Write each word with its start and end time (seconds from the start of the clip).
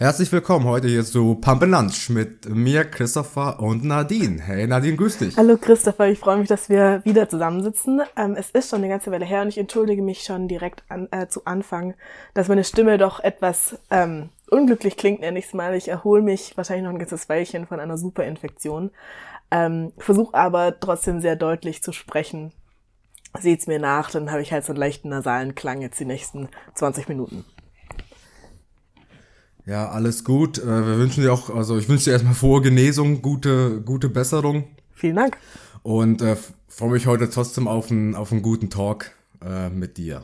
Herzlich 0.00 0.30
willkommen 0.30 0.64
heute 0.64 0.86
hier 0.86 1.04
zu 1.04 1.34
Pump 1.34 1.64
Lunch 1.64 2.08
mit 2.10 2.48
mir, 2.48 2.84
Christopher 2.84 3.58
und 3.58 3.82
Nadine. 3.82 4.40
Hey 4.40 4.64
Nadine, 4.64 4.96
grüß 4.96 5.18
dich. 5.18 5.36
Hallo 5.36 5.56
Christopher, 5.60 6.06
ich 6.06 6.20
freue 6.20 6.36
mich, 6.36 6.46
dass 6.46 6.68
wir 6.68 7.04
wieder 7.04 7.28
zusammensitzen. 7.28 8.02
Ähm, 8.16 8.36
es 8.38 8.50
ist 8.50 8.70
schon 8.70 8.78
eine 8.78 8.90
ganze 8.90 9.10
Weile 9.10 9.24
her 9.24 9.42
und 9.42 9.48
ich 9.48 9.58
entschuldige 9.58 10.00
mich 10.00 10.22
schon 10.22 10.46
direkt 10.46 10.84
an, 10.88 11.08
äh, 11.10 11.26
zu 11.26 11.46
Anfang, 11.46 11.94
dass 12.32 12.46
meine 12.46 12.62
Stimme 12.62 12.96
doch 12.96 13.18
etwas 13.18 13.76
ähm, 13.90 14.28
unglücklich 14.48 14.96
klingt, 14.96 15.18
nenne 15.18 15.40
ich 15.40 15.46
es 15.46 15.52
mal. 15.52 15.74
Ich 15.74 15.88
erhole 15.88 16.22
mich 16.22 16.56
wahrscheinlich 16.56 16.84
noch 16.84 16.92
ein 16.92 17.00
ganzes 17.00 17.28
Weilchen 17.28 17.66
von 17.66 17.80
einer 17.80 17.98
Superinfektion. 17.98 18.92
Ähm, 19.50 19.92
Versuche 19.98 20.34
aber 20.34 20.78
trotzdem 20.78 21.20
sehr 21.20 21.34
deutlich 21.34 21.82
zu 21.82 21.90
sprechen. 21.90 22.52
Seht's 23.40 23.66
mir 23.66 23.80
nach, 23.80 24.12
dann 24.12 24.30
habe 24.30 24.42
ich 24.42 24.52
halt 24.52 24.64
so 24.64 24.72
einen 24.72 24.80
leichten 24.80 25.08
nasalen 25.08 25.56
Klang 25.56 25.82
jetzt 25.82 25.98
die 25.98 26.04
nächsten 26.04 26.48
20 26.74 27.08
Minuten. 27.08 27.44
Ja, 29.68 29.90
alles 29.90 30.24
gut. 30.24 30.56
Äh, 30.56 30.64
wir 30.64 30.98
wünschen 30.98 31.22
dir 31.22 31.30
auch, 31.30 31.54
also 31.54 31.76
ich 31.76 31.90
wünsche 31.90 32.06
dir 32.06 32.12
erstmal 32.12 32.32
frohe 32.32 32.62
Genesung, 32.62 33.20
gute, 33.20 33.82
gute 33.82 34.08
Besserung. 34.08 34.64
Vielen 34.94 35.16
Dank. 35.16 35.36
Und 35.82 36.22
äh, 36.22 36.36
freue 36.68 36.92
mich 36.92 37.06
heute 37.06 37.28
trotzdem 37.28 37.68
auf 37.68 37.90
einen, 37.90 38.14
auf 38.14 38.32
einen 38.32 38.40
guten 38.40 38.70
Talk 38.70 39.10
äh, 39.44 39.68
mit 39.68 39.98
dir. 39.98 40.22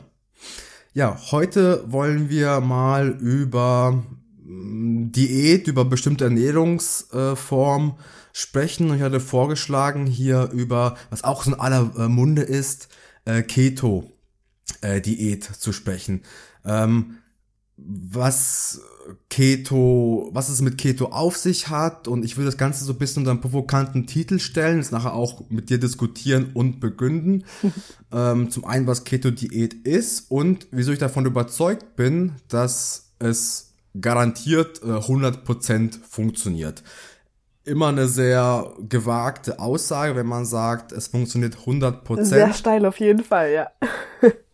Ja, 0.95 1.19
heute 1.29 1.83
wollen 1.91 2.31
wir 2.31 2.59
mal 2.59 3.09
über 3.09 4.03
mm, 4.43 5.11
Diät, 5.11 5.67
über 5.67 5.85
bestimmte 5.85 6.23
Ernährungsformen 6.23 7.91
äh, 7.91 8.03
sprechen. 8.33 8.89
Und 8.89 8.95
ich 8.95 9.03
hatte 9.03 9.19
vorgeschlagen, 9.19 10.07
hier 10.07 10.49
über, 10.53 10.97
was 11.11 11.23
auch 11.23 11.43
so 11.43 11.51
in 11.51 11.59
aller 11.59 11.91
äh, 11.99 12.07
Munde 12.07 12.41
ist, 12.41 12.87
äh, 13.25 13.43
Keto-Diät 13.43 15.43
zu 15.43 15.71
sprechen. 15.71 16.23
Ähm, 16.65 17.17
was 17.77 18.81
Keto, 19.29 20.29
was 20.31 20.49
es 20.49 20.61
mit 20.61 20.77
Keto 20.77 21.07
auf 21.07 21.37
sich 21.37 21.69
hat 21.69 22.07
und 22.07 22.23
ich 22.23 22.37
will 22.37 22.45
das 22.45 22.57
Ganze 22.57 22.85
so 22.85 22.93
ein 22.93 22.97
bisschen 22.97 23.21
unter 23.21 23.31
einen 23.31 23.41
provokanten 23.41 24.07
Titel 24.07 24.39
stellen, 24.39 24.79
es 24.79 24.91
nachher 24.91 25.13
auch 25.13 25.49
mit 25.49 25.69
dir 25.69 25.77
diskutieren 25.77 26.51
und 26.53 26.79
begründen. 26.79 27.43
ähm, 28.11 28.49
zum 28.49 28.65
einen, 28.65 28.87
was 28.87 29.03
Keto-Diät 29.03 29.73
ist 29.85 30.31
und 30.31 30.67
wieso 30.71 30.91
ich 30.91 30.99
davon 30.99 31.25
überzeugt 31.25 31.95
bin, 31.95 32.33
dass 32.47 33.13
es 33.19 33.73
garantiert 33.99 34.81
äh, 34.81 34.87
100% 34.87 35.99
funktioniert. 36.07 36.83
Immer 37.65 37.87
eine 37.87 38.07
sehr 38.07 38.73
gewagte 38.87 39.59
Aussage, 39.59 40.15
wenn 40.15 40.27
man 40.27 40.45
sagt, 40.45 40.91
es 40.91 41.07
funktioniert 41.07 41.57
100%. 41.65 42.23
Sehr 42.23 42.53
steil 42.53 42.85
auf 42.85 42.99
jeden 42.99 43.23
Fall, 43.23 43.51
ja. 43.51 43.71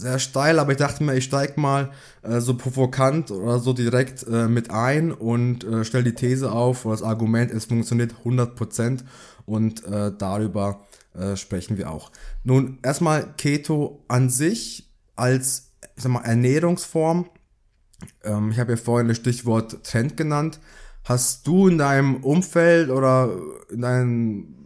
sehr 0.00 0.18
steil, 0.18 0.58
aber 0.58 0.72
ich 0.72 0.78
dachte 0.78 1.04
mir, 1.04 1.14
ich 1.14 1.24
steig 1.24 1.56
mal 1.56 1.90
äh, 2.22 2.40
so 2.40 2.56
provokant 2.56 3.30
oder 3.30 3.58
so 3.58 3.72
direkt 3.72 4.26
äh, 4.26 4.48
mit 4.48 4.70
ein 4.70 5.12
und 5.12 5.64
äh, 5.64 5.84
stell 5.84 6.02
die 6.02 6.14
These 6.14 6.50
auf, 6.50 6.86
oder 6.86 6.94
das 6.94 7.02
Argument, 7.02 7.52
es 7.52 7.66
funktioniert 7.66 8.14
100% 8.24 9.00
und 9.46 9.84
äh, 9.84 10.12
darüber 10.16 10.80
äh, 11.14 11.36
sprechen 11.36 11.76
wir 11.76 11.90
auch. 11.90 12.10
Nun, 12.44 12.78
erstmal 12.82 13.34
Keto 13.36 14.02
an 14.08 14.30
sich 14.30 14.88
als, 15.16 15.72
ich 15.96 16.02
sag 16.02 16.12
mal, 16.12 16.24
Ernährungsform. 16.24 17.28
Ähm, 18.24 18.50
ich 18.52 18.58
habe 18.58 18.72
ja 18.72 18.76
vorhin 18.76 19.08
das 19.08 19.18
Stichwort 19.18 19.84
Trend 19.84 20.16
genannt. 20.16 20.60
Hast 21.04 21.46
du 21.46 21.68
in 21.68 21.78
deinem 21.78 22.22
Umfeld 22.24 22.90
oder 22.90 23.36
in 23.70 23.82
deinem 23.82 24.59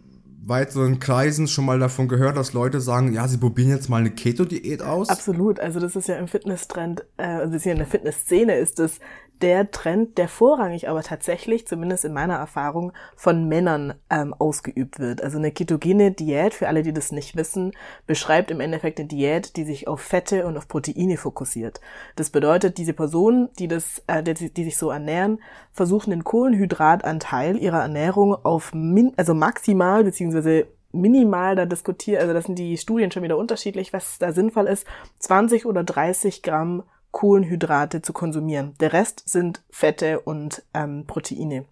weiteren 0.47 0.99
Kreisen 0.99 1.49
schon 1.49 1.65
mal 1.65 1.79
davon 1.79 2.09
gehört, 2.09 2.37
dass 2.37 2.53
Leute 2.53 2.81
sagen, 2.81 3.13
ja, 3.13 3.27
sie 3.29 3.39
probieren 3.39 3.71
jetzt 3.71 3.89
mal 3.89 3.99
eine 3.99 4.11
Keto-Diät 4.11 4.83
aus? 4.83 5.09
Absolut. 5.09 5.61
Also 5.61 5.81
das 5.81 5.97
ist 5.97 6.09
ja 6.09 6.17
im 6.17 6.29
Fitnesstrend, 6.29 7.05
äh, 7.17 7.25
also 7.25 7.57
hier 7.59 7.73
in 7.73 7.79
der 7.79 7.87
Fitnessszene 7.87 8.57
ist 8.57 8.79
es 8.79 9.01
der 9.43 9.71
Trend, 9.71 10.17
der 10.19 10.29
vorrangig 10.29 10.89
aber 10.89 11.03
tatsächlich, 11.03 11.67
zumindest 11.67 12.05
in 12.05 12.13
meiner 12.13 12.37
Erfahrung, 12.37 12.93
von 13.17 13.49
Männern 13.49 13.95
ähm, 14.11 14.33
ausgeübt 14.35 14.99
wird. 14.99 15.23
Also 15.23 15.39
eine 15.39 15.51
ketogene 15.51 16.13
Diät, 16.13 16.55
für 16.55 16.69
alle, 16.69 16.83
die 16.83 16.93
das 16.93 17.13
nicht 17.13 17.37
wissen, 17.37 17.73
beschreibt 18.07 18.51
im 18.51 18.61
Endeffekt 18.61 18.99
eine 18.99 19.09
Diät, 19.09 19.57
die 19.57 19.65
sich 19.65 19.89
auf 19.89 20.01
Fette 20.01 20.47
und 20.47 20.57
auf 20.57 20.69
Proteine 20.69 21.17
fokussiert. 21.17 21.81
Das 22.17 22.31
bedeutet, 22.31 22.79
diese 22.79 22.93
Personen, 22.93 23.49
die 23.59 23.69
das, 23.69 24.03
äh, 24.07 24.23
die, 24.23 24.53
die 24.53 24.65
sich 24.65 24.77
so 24.77 24.91
ernähren, 24.91 25.41
versuchen 25.73 26.11
den 26.11 26.25
Kohlenhydratanteil 26.25 27.57
ihrer 27.59 27.83
Ernährung 27.83 28.35
auf 28.35 28.73
min 28.73 29.13
also 29.17 29.35
maximal 29.35 30.05
beziehungsweise 30.05 30.67
minimal 30.95 31.57
da 31.57 31.67
diskutiert, 31.67 32.21
also 32.21 32.33
das 32.33 32.45
sind 32.45 32.59
die 32.59 32.79
Studien 32.79 33.11
schon 33.11 33.23
wieder 33.23 33.37
unterschiedlich, 33.37 33.93
was 33.93 34.19
da 34.19 34.33
sinnvoll 34.33 34.67
ist, 34.67 34.87
20 35.19 35.67
oder 35.67 35.83
30 35.83 36.43
Gramm 36.43 36.85
Kohlenhydrate 37.15 38.03
zu 38.03 38.13
konsumieren. 38.13 38.75
Der 38.81 38.93
Rest 38.93 39.23
sind 39.27 39.63
Fette 39.71 40.21
und 40.21 40.63
ähm, 40.75 41.05
Proteine. 41.07 41.65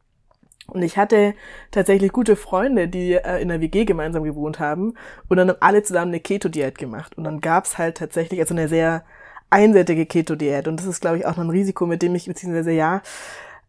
Und 0.68 0.82
ich 0.82 0.96
hatte 0.96 1.34
tatsächlich 1.72 2.12
gute 2.12 2.36
Freunde, 2.36 2.88
die 2.88 3.14
äh, 3.14 3.42
in 3.42 3.48
der 3.48 3.60
WG 3.60 3.84
gemeinsam 3.84 4.22
gewohnt 4.22 4.60
haben 4.60 4.94
und 5.28 5.36
dann 5.36 5.48
haben 5.48 5.58
alle 5.60 5.82
zusammen 5.82 6.12
eine 6.12 6.20
Keto-Diät 6.20 6.78
gemacht. 6.78 7.18
Und 7.18 7.24
dann 7.24 7.40
gab's 7.40 7.76
halt 7.76 7.98
tatsächlich 7.98 8.40
also 8.40 8.54
eine 8.54 8.68
sehr 8.68 9.04
einseitige 9.50 10.06
Keto-Diät. 10.06 10.68
Und 10.68 10.78
das 10.78 10.86
ist, 10.86 11.00
glaube 11.00 11.18
ich, 11.18 11.26
auch 11.26 11.36
noch 11.36 11.44
ein 11.44 11.50
Risiko, 11.50 11.86
mit 11.86 12.02
dem 12.02 12.14
ich, 12.14 12.26
beziehungsweise 12.26 12.70
ja, 12.70 13.02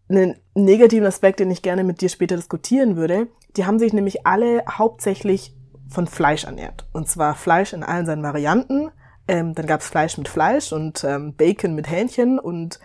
einen 0.08 0.36
negativen 0.54 1.08
Aspekt, 1.08 1.40
den 1.40 1.50
ich 1.50 1.64
gerne 1.64 1.84
mit 1.84 2.02
dir 2.02 2.10
später 2.10 2.36
diskutieren 2.36 2.96
würde. 2.96 3.28
Die 3.58 3.66
haben 3.66 3.80
sich 3.80 3.94
nämlich 3.94 4.28
alle 4.28 4.64
hauptsächlich 4.70 5.56
von 5.90 6.06
Fleisch 6.06 6.44
ernährt. 6.44 6.88
Und 6.94 7.10
zwar 7.10 7.34
Fleisch 7.34 7.74
in 7.74 7.84
allen 7.84 8.06
seinen 8.06 8.24
Varianten, 8.24 8.92
ähm, 9.28 9.56
dann 9.56 9.68
gab's 9.68 9.88
Fleisch 9.88 10.18
mit 10.18 10.28
Fleisch 10.28 10.72
und 10.72 11.04
ähm, 11.04 11.34
Bacon 11.34 11.76
mit 11.76 11.90
Hähnchen 11.90 12.40
und 12.40 12.80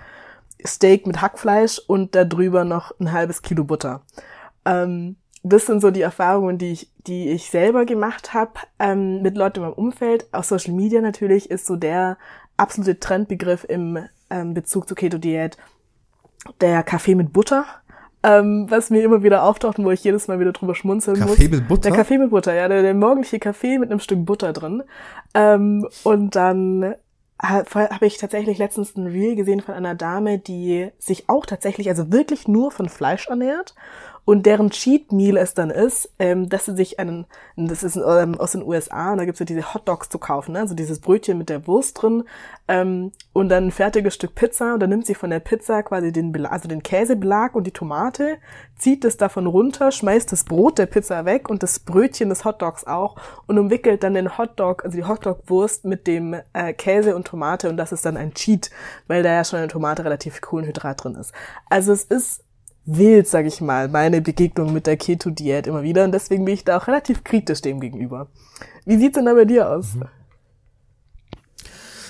Steak 0.67 1.07
mit 1.07 1.21
Hackfleisch 1.21 1.79
und 1.87 2.15
darüber 2.15 2.65
noch 2.65 2.93
ein 2.99 3.13
halbes 3.13 3.43
Kilo 3.43 3.65
Butter. 3.65 4.03
Ähm, 4.65 5.17
das 5.43 5.67
sind 5.67 5.81
so 5.81 5.91
die 5.91 6.03
Erfahrungen, 6.03 6.59
die 6.59 6.73
ich, 6.73 6.91
die 7.07 7.31
ich 7.31 7.51
selber 7.51 7.85
gemacht 7.87 8.35
habe 8.35 8.53
ähm, 8.79 9.23
mit 9.23 9.37
Leuten 9.37 9.59
in 9.59 9.63
meinem 9.63 9.75
Umfeld. 9.75 10.27
Auf 10.33 10.45
Social 10.45 10.75
Media 10.75 11.01
natürlich 11.01 11.51
ist 11.51 11.67
so 11.67 11.77
der 11.77 12.19
absolute 12.57 12.99
Trendbegriff 12.99 13.65
im 13.65 13.99
ähm, 14.31 14.55
Bezug 14.55 14.89
zur 14.89 14.97
Keto-Diät 14.97 15.57
der 16.61 16.83
Kaffee 16.83 17.15
mit 17.15 17.33
Butter 17.33 17.65
ähm, 18.29 18.67
was 18.69 18.91
mir 18.91 19.03
immer 19.03 19.23
wieder 19.23 19.43
auftaucht 19.43 19.79
und 19.79 19.85
wo 19.85 19.91
ich 19.91 20.05
jedes 20.05 20.29
Mal 20.29 20.39
wieder 20.39 20.53
drüber 20.53 20.75
schmunzeln 20.75 21.17
Kaffee 21.17 21.29
muss. 21.29 21.39
Kaffee 21.39 21.57
mit 21.57 21.69
Butter? 21.69 21.83
Der 21.83 21.93
Kaffee 21.93 22.19
mit 22.19 22.31
Butter, 22.31 22.55
ja, 22.55 22.69
der, 22.69 22.83
der 22.83 22.95
morgendliche 22.95 23.39
Kaffee 23.39 23.79
mit 23.79 23.91
einem 23.91 24.01
Stück 24.01 24.25
Butter 24.27 24.53
drin. 24.53 24.83
Ähm, 25.35 25.89
und 26.05 26.37
dann 26.37 26.95
habe 27.41 28.07
ich 28.07 28.19
tatsächlich 28.19 28.59
letztens 28.59 28.97
ein 28.97 29.07
Reel 29.07 29.37
gesehen 29.37 29.61
von 29.61 29.75
einer 29.75 29.95
Dame, 29.95 30.39
die 30.39 30.91
sich 30.99 31.29
auch 31.29 31.47
tatsächlich, 31.47 31.89
also 31.89 32.11
wirklich 32.13 32.49
nur 32.49 32.73
von 32.73 32.89
Fleisch 32.89 33.29
ernährt 33.29 33.75
und 34.29 34.45
deren 34.45 34.69
Cheat 34.69 35.11
Meal 35.11 35.39
es 35.39 35.55
dann 35.55 35.71
ist, 35.71 36.13
ähm, 36.19 36.51
dass 36.51 36.67
sie 36.67 36.77
sich 36.77 37.01
einen, 37.01 37.25
das 37.57 37.83
ist 37.83 37.97
ähm, 37.97 38.39
aus 38.39 38.53
den 38.53 38.63
USA, 38.63 39.13
und 39.13 39.17
da 39.17 39.25
gibt's 39.25 39.41
ja 39.41 39.47
diese 39.47 39.73
Hot 39.73 39.89
Dogs 39.89 40.11
zu 40.11 40.19
kaufen, 40.19 40.53
ne? 40.53 40.61
also 40.61 40.75
dieses 40.75 41.01
Brötchen 41.01 41.39
mit 41.39 41.49
der 41.49 41.67
Wurst 41.67 42.03
drin 42.03 42.25
ähm, 42.69 43.13
und 43.33 43.49
dann 43.49 43.69
ein 43.69 43.71
fertiges 43.71 44.17
Stück 44.17 44.35
Pizza 44.35 44.75
und 44.75 44.81
dann 44.81 44.91
nimmt 44.91 45.07
sie 45.07 45.15
von 45.15 45.31
der 45.31 45.41
Pizza 45.41 45.83
quasi 45.83 46.13
den, 46.13 46.31
Belag, 46.31 46.53
also 46.53 46.69
den 46.69 46.83
Käsebelag 46.83 47.55
und 47.55 47.67
die 47.67 47.71
Tomate, 47.71 48.37
zieht 48.77 49.07
es 49.07 49.17
davon 49.17 49.47
runter, 49.47 49.91
schmeißt 49.93 50.31
das 50.31 50.45
Brot 50.45 50.77
der 50.77 50.85
Pizza 50.85 51.25
weg 51.25 51.49
und 51.49 51.63
das 51.63 51.79
Brötchen 51.79 52.29
des 52.29 52.45
Hot 52.45 52.61
Dogs 52.61 52.87
auch 52.87 53.17
und 53.47 53.59
umwickelt 53.59 54.03
dann 54.03 54.13
den 54.13 54.37
Hot 54.37 54.61
Dog, 54.61 54.85
also 54.85 54.95
die 54.95 55.05
Hot 55.07 55.25
Dog 55.25 55.45
Wurst 55.47 55.87
mit 55.87 56.07
dem 56.07 56.37
äh, 56.53 56.75
Käse 56.75 57.17
und 57.17 57.27
Tomate 57.27 57.71
und 57.71 57.79
das 57.79 57.93
ist 57.93 58.05
dann 58.05 58.19
ein 58.19 58.35
Cheat, 58.35 58.69
weil 59.07 59.23
da 59.23 59.33
ja 59.33 59.43
schon 59.43 59.59
eine 59.59 59.69
Tomate 59.69 60.05
relativ 60.05 60.43
Kohlenhydrat 60.43 61.03
drin 61.03 61.15
ist. 61.15 61.33
Also 61.71 61.93
es 61.93 62.05
ist 62.05 62.45
wild, 62.89 63.29
sag 63.29 63.47
ich 63.47 63.61
mal, 63.61 63.89
meine 63.89 64.23
Begegnung 64.23 64.73
mit 64.73 64.87
der 64.87 64.97
Keto-Diät 64.97 65.67
immer 65.67 65.83
wieder 65.83 66.05
und 66.05 66.13
deswegen 66.13 66.45
bin 66.45 66.55
ich 66.55 66.65
da 66.65 66.79
auch 66.79 66.89
relativ 66.89 67.23
kritisch 67.23 67.61
dem 67.61 67.81
gegenüber. 67.81 68.29
Wie 68.87 68.97
sieht's 68.97 69.15
denn 69.15 69.27
da 69.27 69.35
bei 69.35 69.45
dir 69.45 69.69
aus? 69.69 69.89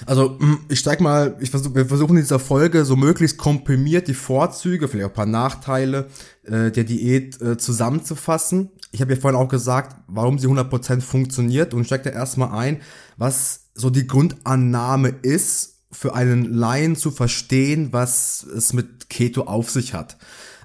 Also, 0.06 0.36
mm, 0.38 0.66
ich 0.68 0.78
steig 0.78 1.00
mal, 1.00 1.36
ich 1.40 1.50
versuch, 1.50 1.74
wir 1.74 1.86
versuchen 1.86 2.16
in 2.16 2.22
dieser 2.22 2.38
Folge 2.38 2.84
so 2.84 2.94
möglichst 2.94 3.38
komprimiert 3.38 4.06
die 4.06 4.14
Vorzüge, 4.14 4.86
vielleicht 4.86 5.06
auch 5.06 5.10
ein 5.10 5.14
paar 5.14 5.26
Nachteile 5.26 6.08
äh, 6.44 6.70
der 6.70 6.84
Diät 6.84 7.42
äh, 7.42 7.58
zusammenzufassen. 7.58 8.70
Ich 8.92 9.00
habe 9.00 9.14
ja 9.14 9.20
vorhin 9.20 9.38
auch 9.38 9.48
gesagt, 9.48 9.96
warum 10.06 10.38
sie 10.38 10.46
100% 10.46 11.00
funktioniert 11.00 11.74
und 11.74 11.84
steigt 11.84 12.06
da 12.06 12.10
erstmal 12.10 12.56
ein, 12.56 12.80
was 13.16 13.70
so 13.74 13.90
die 13.90 14.06
Grundannahme 14.06 15.08
ist, 15.22 15.74
für 15.90 16.14
einen 16.14 16.44
Laien 16.44 16.96
zu 16.96 17.10
verstehen, 17.10 17.88
was 17.92 18.44
es 18.44 18.72
mit 18.72 18.97
Keto 19.08 19.42
auf 19.42 19.70
sich 19.70 19.94
hat. 19.94 20.16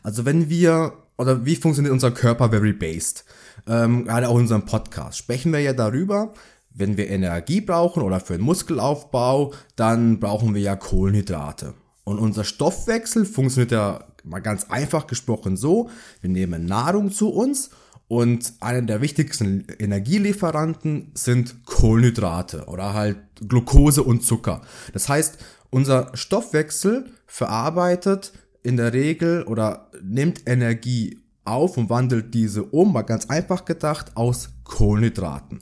Also 0.04 0.25
wenn 0.25 0.50
wir, 0.50 0.94
oder 1.18 1.45
wie 1.45 1.56
funktioniert 1.56 1.94
unser 1.94 2.12
Körper 2.12 2.50
very 2.50 2.74
based? 2.74 3.25
Ähm, 3.68 4.06
gerade 4.06 4.28
auch 4.28 4.36
in 4.36 4.42
unserem 4.42 4.66
Podcast 4.66 5.18
sprechen 5.18 5.54
wir 5.54 5.60
ja 5.60 5.74
darüber, 5.74 6.34
wenn 6.74 6.98
wir 6.98 7.10
Energie 7.10 7.62
brauchen 7.62 8.01
oder 8.01 8.19
für 8.19 8.34
den 8.34 8.42
Muskelaufbau, 8.42 9.54
dann 9.75 10.19
brauchen 10.19 10.56
wir 10.56 10.62
ja 10.62 10.75
Kohlenhydrate. 10.75 11.74
Und 12.04 12.19
unser 12.19 12.44
Stoffwechsel 12.44 13.25
funktioniert 13.25 13.72
ja 13.72 14.04
mal 14.24 14.40
ganz 14.40 14.66
einfach 14.69 15.07
gesprochen 15.07 15.57
so, 15.57 15.90
wir 16.22 16.30
nehmen 16.30 16.66
Nahrung 16.66 17.12
zu 17.12 17.30
uns 17.30 17.69
und 18.07 18.54
einer 18.60 18.81
der 18.81 19.01
wichtigsten 19.01 19.66
Energielieferanten 19.80 21.12
sind 21.13 21.66
Kohlenhydrate 21.66 22.66
oder 22.66 22.94
halt 22.94 23.18
Glucose 23.48 24.04
und 24.04 24.24
Zucker. 24.24 24.62
Das 24.94 25.10
heißt, 25.10 25.38
unser 25.73 26.11
Stoffwechsel 26.13 27.05
verarbeitet 27.25 28.33
in 28.61 28.77
der 28.77 28.93
Regel 28.93 29.43
oder 29.43 29.91
nimmt 30.01 30.47
Energie 30.47 31.19
auf 31.45 31.77
und 31.77 31.89
wandelt 31.89 32.33
diese 32.33 32.63
um, 32.63 32.93
mal 32.93 33.01
ganz 33.01 33.25
einfach 33.25 33.65
gedacht, 33.65 34.15
aus 34.15 34.49
Kohlenhydraten. 34.63 35.59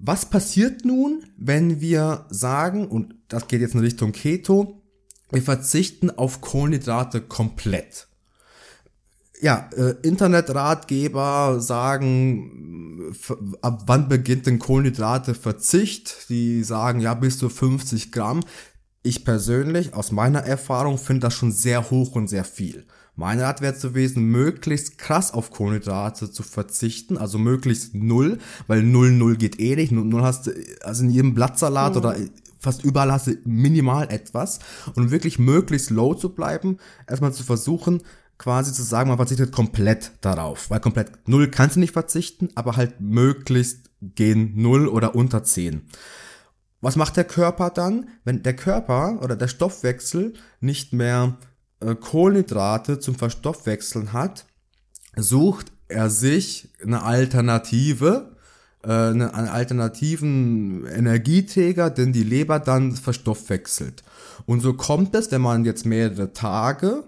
Was 0.00 0.26
passiert 0.26 0.84
nun, 0.84 1.24
wenn 1.36 1.80
wir 1.80 2.26
sagen, 2.30 2.88
und 2.88 3.14
das 3.28 3.46
geht 3.48 3.60
jetzt 3.60 3.74
in 3.74 3.80
Richtung 3.80 4.12
Keto, 4.12 4.82
wir 5.30 5.42
verzichten 5.42 6.10
auf 6.10 6.40
Kohlenhydrate 6.40 7.20
komplett? 7.20 8.08
Ja, 9.40 9.68
äh, 9.76 9.94
Internetratgeber 10.02 11.60
sagen, 11.60 13.14
ab 13.62 13.82
wann 13.86 14.08
beginnt 14.08 14.46
denn 14.46 14.58
Kohlenhydrateverzicht? 14.58 16.28
Die 16.28 16.62
sagen, 16.62 17.00
ja, 17.00 17.14
bis 17.14 17.38
zu 17.38 17.48
50 17.48 18.12
Gramm. 18.12 18.40
Ich 19.06 19.22
persönlich, 19.22 19.92
aus 19.92 20.12
meiner 20.12 20.40
Erfahrung, 20.40 20.96
finde 20.96 21.20
das 21.20 21.34
schon 21.34 21.52
sehr 21.52 21.90
hoch 21.90 22.14
und 22.14 22.26
sehr 22.26 22.42
viel. 22.42 22.86
Mein 23.16 23.38
Rat 23.38 23.60
wäre 23.60 23.74
gewesen, 23.74 24.24
möglichst 24.24 24.96
krass 24.96 25.30
auf 25.30 25.50
Kohlenhydrate 25.50 26.30
zu 26.30 26.42
verzichten, 26.42 27.18
also 27.18 27.36
möglichst 27.36 27.94
null, 27.94 28.38
weil 28.66 28.82
null 28.82 29.12
null 29.12 29.36
geht 29.36 29.60
eh 29.60 29.76
nicht. 29.76 29.92
Null 29.92 30.22
hast 30.22 30.46
du, 30.46 30.52
also 30.82 31.04
in 31.04 31.10
jedem 31.10 31.34
Blattsalat 31.34 31.92
mhm. 31.92 31.98
oder 31.98 32.16
fast 32.58 32.82
überall 32.82 33.12
hast 33.12 33.26
du 33.26 33.36
minimal 33.44 34.10
etwas 34.10 34.60
und 34.94 35.10
wirklich 35.10 35.38
möglichst 35.38 35.90
low 35.90 36.14
zu 36.14 36.30
bleiben, 36.30 36.78
erstmal 37.06 37.34
zu 37.34 37.42
versuchen, 37.42 38.00
quasi 38.38 38.72
zu 38.72 38.82
sagen, 38.82 39.10
man 39.10 39.18
verzichtet 39.18 39.52
komplett 39.52 40.12
darauf, 40.22 40.70
weil 40.70 40.80
komplett 40.80 41.28
null 41.28 41.50
kannst 41.50 41.76
du 41.76 41.80
nicht 41.80 41.92
verzichten, 41.92 42.48
aber 42.54 42.76
halt 42.76 43.02
möglichst 43.02 43.90
gehen 44.00 44.54
null 44.56 44.88
oder 44.88 45.14
unter 45.14 45.44
zehn. 45.44 45.82
Was 46.84 46.96
macht 46.96 47.16
der 47.16 47.24
Körper 47.24 47.70
dann, 47.70 48.10
wenn 48.24 48.42
der 48.42 48.54
Körper 48.54 49.18
oder 49.22 49.36
der 49.36 49.48
Stoffwechsel 49.48 50.34
nicht 50.60 50.92
mehr 50.92 51.38
äh, 51.80 51.94
Kohlenhydrate 51.94 52.98
zum 52.98 53.14
Verstoffwechseln 53.14 54.12
hat, 54.12 54.44
sucht 55.16 55.72
er 55.88 56.10
sich 56.10 56.68
eine 56.84 57.02
Alternative, 57.02 58.36
äh, 58.82 58.90
einen 58.90 59.22
alternativen 59.22 60.84
Energieträger, 60.84 61.88
den 61.88 62.12
die 62.12 62.22
Leber 62.22 62.58
dann 62.58 62.92
verstoffwechselt. 62.92 64.02
Und 64.44 64.60
so 64.60 64.74
kommt 64.74 65.14
es, 65.14 65.32
wenn 65.32 65.40
man 65.40 65.64
jetzt 65.64 65.86
mehrere 65.86 66.34
Tage 66.34 67.04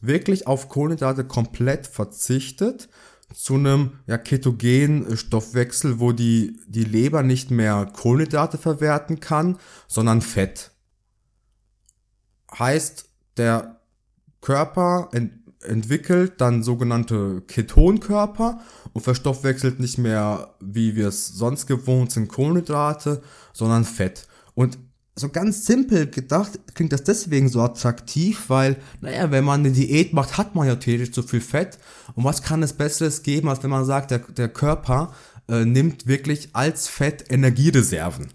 wirklich 0.00 0.46
auf 0.46 0.70
Kohlenhydrate 0.70 1.24
komplett 1.24 1.86
verzichtet, 1.86 2.88
zu 3.34 3.54
einem 3.54 3.98
ja, 4.06 4.18
ketogenen 4.18 5.16
Stoffwechsel, 5.16 6.00
wo 6.00 6.12
die, 6.12 6.58
die 6.66 6.84
Leber 6.84 7.22
nicht 7.22 7.50
mehr 7.50 7.86
Kohlenhydrate 7.92 8.58
verwerten 8.58 9.20
kann, 9.20 9.58
sondern 9.88 10.20
Fett. 10.20 10.72
Heißt, 12.58 13.08
der 13.36 13.80
Körper 14.40 15.08
ent 15.12 15.32
entwickelt 15.64 16.40
dann 16.40 16.64
sogenannte 16.64 17.42
Ketonkörper 17.42 18.60
und 18.92 19.02
verstoffwechselt 19.02 19.78
nicht 19.78 19.96
mehr, 19.96 20.54
wie 20.60 20.96
wir 20.96 21.06
es 21.06 21.28
sonst 21.28 21.66
gewohnt 21.66 22.10
sind, 22.10 22.28
Kohlenhydrate, 22.28 23.22
sondern 23.52 23.84
Fett. 23.84 24.26
Und 24.54 24.78
so 25.14 25.28
ganz 25.28 25.66
simpel 25.66 26.06
gedacht 26.06 26.58
klingt 26.74 26.92
das 26.92 27.04
deswegen 27.04 27.48
so 27.48 27.60
attraktiv, 27.60 28.44
weil, 28.48 28.76
naja, 29.00 29.30
wenn 29.30 29.44
man 29.44 29.60
eine 29.60 29.72
Diät 29.72 30.12
macht, 30.12 30.38
hat 30.38 30.54
man 30.54 30.66
ja 30.66 30.76
theoretisch 30.76 31.12
zu 31.12 31.22
viel 31.22 31.40
Fett. 31.40 31.78
Und 32.14 32.24
was 32.24 32.42
kann 32.42 32.62
es 32.62 32.72
Besseres 32.72 33.22
geben, 33.22 33.48
als 33.48 33.62
wenn 33.62 33.70
man 33.70 33.84
sagt, 33.84 34.10
der, 34.10 34.20
der 34.20 34.48
Körper 34.48 35.12
äh, 35.48 35.64
nimmt 35.64 36.06
wirklich 36.06 36.50
als 36.54 36.88
Fett 36.88 37.30
Energiereserven. 37.30 38.28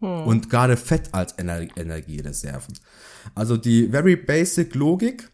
Hm. 0.00 0.26
Und 0.26 0.50
gerade 0.50 0.76
Fett 0.76 1.12
als 1.12 1.32
Ener 1.32 1.66
Energiereserven. 1.76 2.78
Also 3.34 3.56
die 3.56 3.88
very 3.88 4.16
basic 4.16 4.74
Logik 4.74 5.30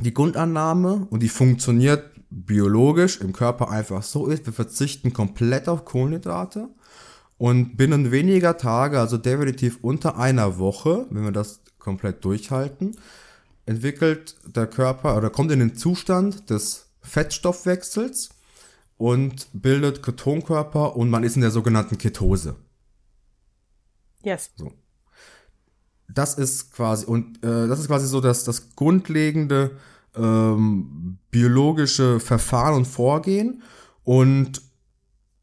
die 0.00 0.14
Grundannahme 0.14 1.06
und 1.10 1.22
die 1.22 1.28
funktioniert 1.28 2.10
biologisch 2.30 3.20
im 3.20 3.32
Körper 3.32 3.70
einfach 3.70 4.02
so 4.02 4.26
ist, 4.26 4.46
wir 4.46 4.52
verzichten 4.52 5.12
komplett 5.12 5.68
auf 5.68 5.84
Kohlenhydrate 5.84 6.68
und 7.42 7.76
binnen 7.76 8.12
weniger 8.12 8.56
Tage, 8.56 9.00
also 9.00 9.18
definitiv 9.18 9.80
unter 9.82 10.16
einer 10.16 10.58
Woche, 10.58 11.06
wenn 11.10 11.24
wir 11.24 11.32
das 11.32 11.58
komplett 11.80 12.24
durchhalten, 12.24 12.96
entwickelt 13.66 14.36
der 14.46 14.68
Körper 14.68 15.16
oder 15.16 15.28
kommt 15.28 15.50
in 15.50 15.58
den 15.58 15.74
Zustand 15.74 16.50
des 16.50 16.86
Fettstoffwechsels 17.00 18.28
und 18.96 19.48
bildet 19.54 20.04
Ketonkörper 20.04 20.94
und 20.94 21.10
man 21.10 21.24
ist 21.24 21.34
in 21.34 21.42
der 21.42 21.50
sogenannten 21.50 21.98
Ketose. 21.98 22.54
Yes. 24.22 24.52
So 24.54 24.70
das 26.06 26.34
ist 26.34 26.72
quasi 26.72 27.06
und 27.06 27.42
äh, 27.44 27.66
das 27.66 27.80
ist 27.80 27.88
quasi 27.88 28.06
so 28.06 28.20
dass 28.20 28.44
das 28.44 28.76
grundlegende 28.76 29.78
ähm, 30.14 31.18
biologische 31.32 32.20
Verfahren 32.20 32.74
und 32.74 32.86
Vorgehen 32.86 33.62
und 34.04 34.62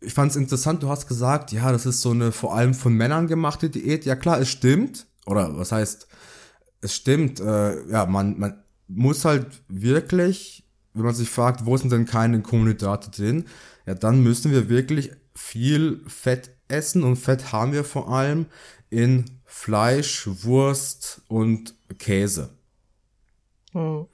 ich 0.01 0.13
fand 0.13 0.31
es 0.31 0.37
interessant, 0.37 0.83
du 0.83 0.89
hast 0.89 1.07
gesagt, 1.07 1.51
ja, 1.51 1.71
das 1.71 1.85
ist 1.85 2.01
so 2.01 2.11
eine 2.11 2.31
vor 2.31 2.55
allem 2.55 2.73
von 2.73 2.93
Männern 2.93 3.27
gemachte 3.27 3.69
Diät. 3.69 4.05
Ja 4.05 4.15
klar, 4.15 4.39
es 4.39 4.49
stimmt. 4.49 5.07
Oder 5.25 5.57
was 5.57 5.71
heißt, 5.71 6.07
es 6.81 6.95
stimmt, 6.95 7.39
äh, 7.39 7.87
ja, 7.89 8.05
man, 8.05 8.39
man 8.39 8.63
muss 8.87 9.25
halt 9.25 9.61
wirklich, 9.67 10.65
wenn 10.93 11.03
man 11.03 11.13
sich 11.13 11.29
fragt, 11.29 11.65
wo 11.65 11.75
sind 11.77 11.91
denn 11.91 12.05
keine 12.05 12.41
Kohlenhydrate 12.41 13.11
drin, 13.11 13.45
ja, 13.85 13.93
dann 13.93 14.23
müssen 14.23 14.51
wir 14.51 14.69
wirklich 14.69 15.11
viel 15.35 16.01
Fett 16.07 16.51
essen 16.67 17.03
und 17.03 17.17
Fett 17.17 17.51
haben 17.51 17.73
wir 17.73 17.83
vor 17.83 18.09
allem 18.09 18.45
in 18.89 19.25
Fleisch, 19.45 20.27
Wurst 20.43 21.21
und 21.27 21.75
Käse. 21.97 22.49
Hm. 23.73 24.05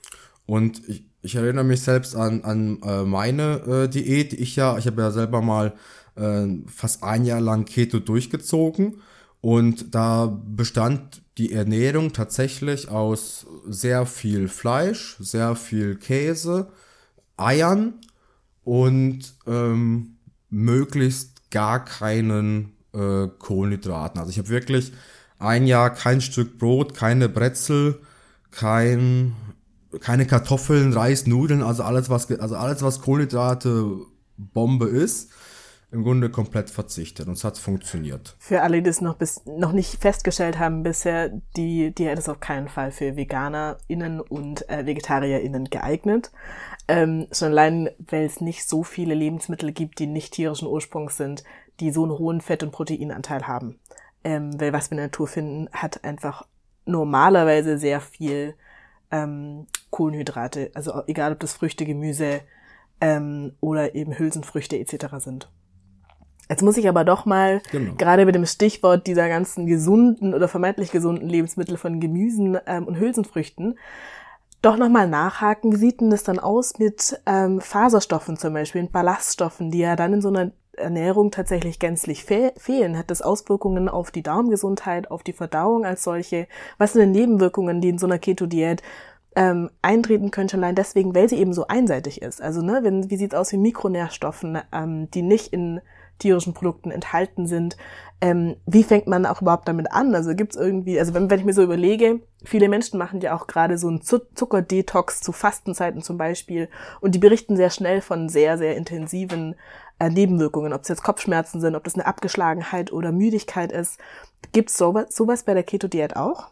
Und 0.46 0.88
ich, 0.88 1.05
ich 1.26 1.34
erinnere 1.34 1.64
mich 1.64 1.82
selbst 1.82 2.14
an, 2.14 2.42
an 2.44 2.80
äh, 2.82 3.02
meine 3.02 3.60
äh, 3.66 3.88
Diät, 3.88 4.32
ich 4.32 4.54
ja, 4.54 4.78
ich 4.78 4.86
habe 4.86 5.02
ja 5.02 5.10
selber 5.10 5.42
mal 5.42 5.74
äh, 6.14 6.46
fast 6.66 7.02
ein 7.02 7.24
Jahr 7.24 7.40
lang 7.40 7.64
Keto 7.64 7.98
durchgezogen 7.98 9.02
und 9.40 9.94
da 9.94 10.40
bestand 10.46 11.22
die 11.36 11.52
Ernährung 11.52 12.12
tatsächlich 12.12 12.88
aus 12.88 13.46
sehr 13.66 14.06
viel 14.06 14.48
Fleisch, 14.48 15.16
sehr 15.18 15.56
viel 15.56 15.96
Käse, 15.96 16.68
Eiern 17.36 17.94
und 18.62 19.34
ähm, 19.46 20.16
möglichst 20.48 21.50
gar 21.50 21.84
keinen 21.84 22.72
äh, 22.94 23.26
Kohlenhydraten. 23.38 24.20
Also 24.20 24.30
ich 24.30 24.38
habe 24.38 24.48
wirklich 24.48 24.92
ein 25.38 25.66
Jahr 25.66 25.90
kein 25.90 26.20
Stück 26.20 26.58
Brot, 26.58 26.94
keine 26.94 27.28
Brezel, 27.28 28.00
kein, 28.50 29.34
keine 30.00 30.26
Kartoffeln, 30.26 30.92
Reis, 30.92 31.26
Nudeln, 31.26 31.62
also 31.62 31.82
alles, 31.82 32.10
was, 32.10 32.30
also 32.30 32.56
alles, 32.56 32.82
was 32.82 33.00
Kohlenhydrate 33.00 33.98
Bombe 34.36 34.86
ist, 34.86 35.30
im 35.92 36.02
Grunde 36.02 36.30
komplett 36.30 36.68
verzichtet 36.68 37.28
und 37.28 37.34
es 37.34 37.44
hat 37.44 37.58
funktioniert. 37.58 38.36
Für 38.38 38.62
alle, 38.62 38.82
die 38.82 38.90
es 38.90 39.00
noch 39.00 39.16
bis, 39.16 39.42
noch 39.46 39.72
nicht 39.72 40.00
festgestellt 40.00 40.58
haben 40.58 40.82
bisher, 40.82 41.30
die 41.56 41.94
Diät 41.94 42.18
ist 42.18 42.28
auf 42.28 42.40
keinen 42.40 42.68
Fall 42.68 42.90
für 42.90 43.16
VeganerInnen 43.16 44.20
und 44.20 44.68
äh, 44.68 44.84
VegetarierInnen 44.84 45.66
geeignet. 45.66 46.32
Ähm, 46.88 47.28
schon 47.32 47.48
allein, 47.48 47.90
weil 47.98 48.24
es 48.24 48.40
nicht 48.40 48.68
so 48.68 48.82
viele 48.82 49.14
Lebensmittel 49.14 49.72
gibt, 49.72 49.98
die 49.98 50.06
nicht 50.06 50.34
tierischen 50.34 50.68
Ursprungs 50.68 51.16
sind, 51.16 51.44
die 51.80 51.92
so 51.92 52.02
einen 52.02 52.18
hohen 52.18 52.40
Fett- 52.40 52.62
und 52.62 52.72
Proteinanteil 52.72 53.46
haben. 53.46 53.78
Ähm, 54.24 54.60
weil 54.60 54.72
was 54.72 54.90
wir 54.90 54.92
in 54.92 54.98
der 54.98 55.06
Natur 55.06 55.28
finden, 55.28 55.68
hat 55.72 56.04
einfach 56.04 56.46
normalerweise 56.84 57.78
sehr 57.78 58.00
viel 58.00 58.54
ähm, 59.10 59.66
Kohlenhydrate. 59.90 60.70
Also 60.74 61.02
egal, 61.06 61.32
ob 61.32 61.40
das 61.40 61.54
Früchte, 61.54 61.84
Gemüse 61.84 62.40
ähm, 63.00 63.52
oder 63.60 63.94
eben 63.94 64.18
Hülsenfrüchte 64.18 64.78
etc. 64.78 65.06
sind. 65.18 65.50
Jetzt 66.48 66.62
muss 66.62 66.76
ich 66.76 66.88
aber 66.88 67.04
doch 67.04 67.26
mal, 67.26 67.60
genau. 67.72 67.94
gerade 67.96 68.24
mit 68.24 68.34
dem 68.34 68.46
Stichwort 68.46 69.06
dieser 69.06 69.28
ganzen 69.28 69.66
gesunden 69.66 70.32
oder 70.32 70.46
vermeintlich 70.46 70.92
gesunden 70.92 71.28
Lebensmittel 71.28 71.76
von 71.76 71.98
Gemüsen 71.98 72.56
ähm, 72.66 72.84
und 72.84 72.98
Hülsenfrüchten, 72.98 73.78
doch 74.62 74.76
nochmal 74.76 75.08
nachhaken, 75.08 75.72
wie 75.72 75.76
sieht 75.76 76.00
denn 76.00 76.10
das 76.10 76.22
dann 76.22 76.38
aus 76.38 76.78
mit 76.78 77.20
ähm, 77.26 77.60
Faserstoffen 77.60 78.36
zum 78.36 78.54
Beispiel, 78.54 78.82
mit 78.82 78.92
Ballaststoffen, 78.92 79.70
die 79.70 79.78
ja 79.78 79.96
dann 79.96 80.14
in 80.14 80.20
so 80.22 80.28
einer 80.28 80.52
Ernährung 80.76 81.30
tatsächlich 81.30 81.78
gänzlich 81.78 82.24
fe 82.24 82.52
fehlen? 82.56 82.96
Hat 82.98 83.10
das 83.10 83.22
Auswirkungen 83.22 83.88
auf 83.88 84.10
die 84.10 84.22
Darmgesundheit, 84.22 85.10
auf 85.10 85.22
die 85.22 85.32
Verdauung 85.32 85.84
als 85.84 86.02
solche? 86.02 86.46
Was 86.78 86.92
sind 86.92 87.00
denn 87.02 87.12
Nebenwirkungen, 87.12 87.80
die 87.80 87.90
in 87.90 87.98
so 87.98 88.06
einer 88.06 88.18
Keto-Diät 88.18 88.82
ähm, 89.34 89.70
eintreten 89.82 90.30
schon 90.32 90.62
allein 90.62 90.74
deswegen, 90.74 91.14
weil 91.14 91.28
sie 91.28 91.38
eben 91.38 91.52
so 91.52 91.66
einseitig 91.66 92.22
ist? 92.22 92.40
Also, 92.42 92.62
ne, 92.62 92.80
wenn, 92.82 93.10
wie 93.10 93.16
sieht's 93.16 93.34
aus 93.34 93.52
mit 93.52 93.62
Mikronährstoffen, 93.62 94.58
ähm, 94.72 95.10
die 95.10 95.22
nicht 95.22 95.52
in 95.52 95.80
tierischen 96.18 96.54
Produkten 96.54 96.90
enthalten 96.90 97.46
sind. 97.46 97.76
Ähm, 98.20 98.56
wie 98.64 98.82
fängt 98.82 99.06
man 99.06 99.26
auch 99.26 99.42
überhaupt 99.42 99.68
damit 99.68 99.92
an? 99.92 100.14
Also 100.14 100.34
gibt's 100.34 100.56
irgendwie, 100.56 100.98
also 100.98 101.12
wenn, 101.12 101.28
wenn 101.28 101.38
ich 101.38 101.44
mir 101.44 101.52
so 101.52 101.62
überlege, 101.62 102.20
viele 102.44 102.68
Menschen 102.68 102.98
machen 102.98 103.20
ja 103.20 103.36
auch 103.36 103.46
gerade 103.46 103.76
so 103.76 103.88
einen 103.88 104.00
Zuckerdetox 104.00 105.20
zu 105.20 105.32
Fastenzeiten 105.32 106.00
zum 106.00 106.16
Beispiel 106.16 106.70
und 107.00 107.14
die 107.14 107.18
berichten 107.18 107.56
sehr 107.56 107.68
schnell 107.70 108.00
von 108.00 108.30
sehr, 108.30 108.56
sehr 108.56 108.76
intensiven 108.76 109.54
äh, 109.98 110.08
Nebenwirkungen, 110.08 110.72
ob 110.72 110.82
es 110.82 110.88
jetzt 110.88 111.02
Kopfschmerzen 111.02 111.60
sind, 111.60 111.74
ob 111.74 111.84
das 111.84 111.94
eine 111.94 112.06
Abgeschlagenheit 112.06 112.90
oder 112.90 113.12
Müdigkeit 113.12 113.70
ist. 113.70 113.98
Gibt's 114.52 114.78
sowas, 114.78 115.14
sowas 115.14 115.42
bei 115.42 115.52
der 115.52 115.62
Keto-Diät 115.62 116.16
auch? 116.16 116.50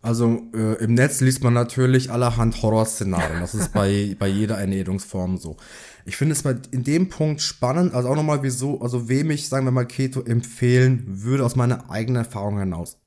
Also 0.00 0.42
äh, 0.54 0.82
im 0.82 0.94
Netz 0.94 1.20
liest 1.20 1.42
man 1.42 1.54
natürlich 1.54 2.10
allerhand 2.10 2.62
Horrorszenarien. 2.62 3.40
Das 3.40 3.54
ist 3.54 3.72
bei, 3.72 4.16
bei 4.18 4.28
jeder 4.28 4.56
Ernährungsform 4.58 5.38
so. 5.38 5.56
Ich 6.08 6.16
finde 6.16 6.32
es 6.32 6.44
mal 6.44 6.60
in 6.70 6.84
dem 6.84 7.08
Punkt 7.08 7.40
spannend, 7.42 7.94
also 7.94 8.08
auch 8.08 8.16
nochmal 8.16 8.42
wieso, 8.42 8.80
also 8.80 9.08
wem 9.08 9.30
ich, 9.30 9.48
sagen 9.48 9.66
wir 9.66 9.70
mal, 9.70 9.86
Keto 9.86 10.22
empfehlen 10.22 11.04
würde 11.06 11.44
aus 11.44 11.56
meiner 11.56 11.90
eigenen 11.90 12.24
Erfahrung 12.24 12.58
hinaus. 12.58 12.98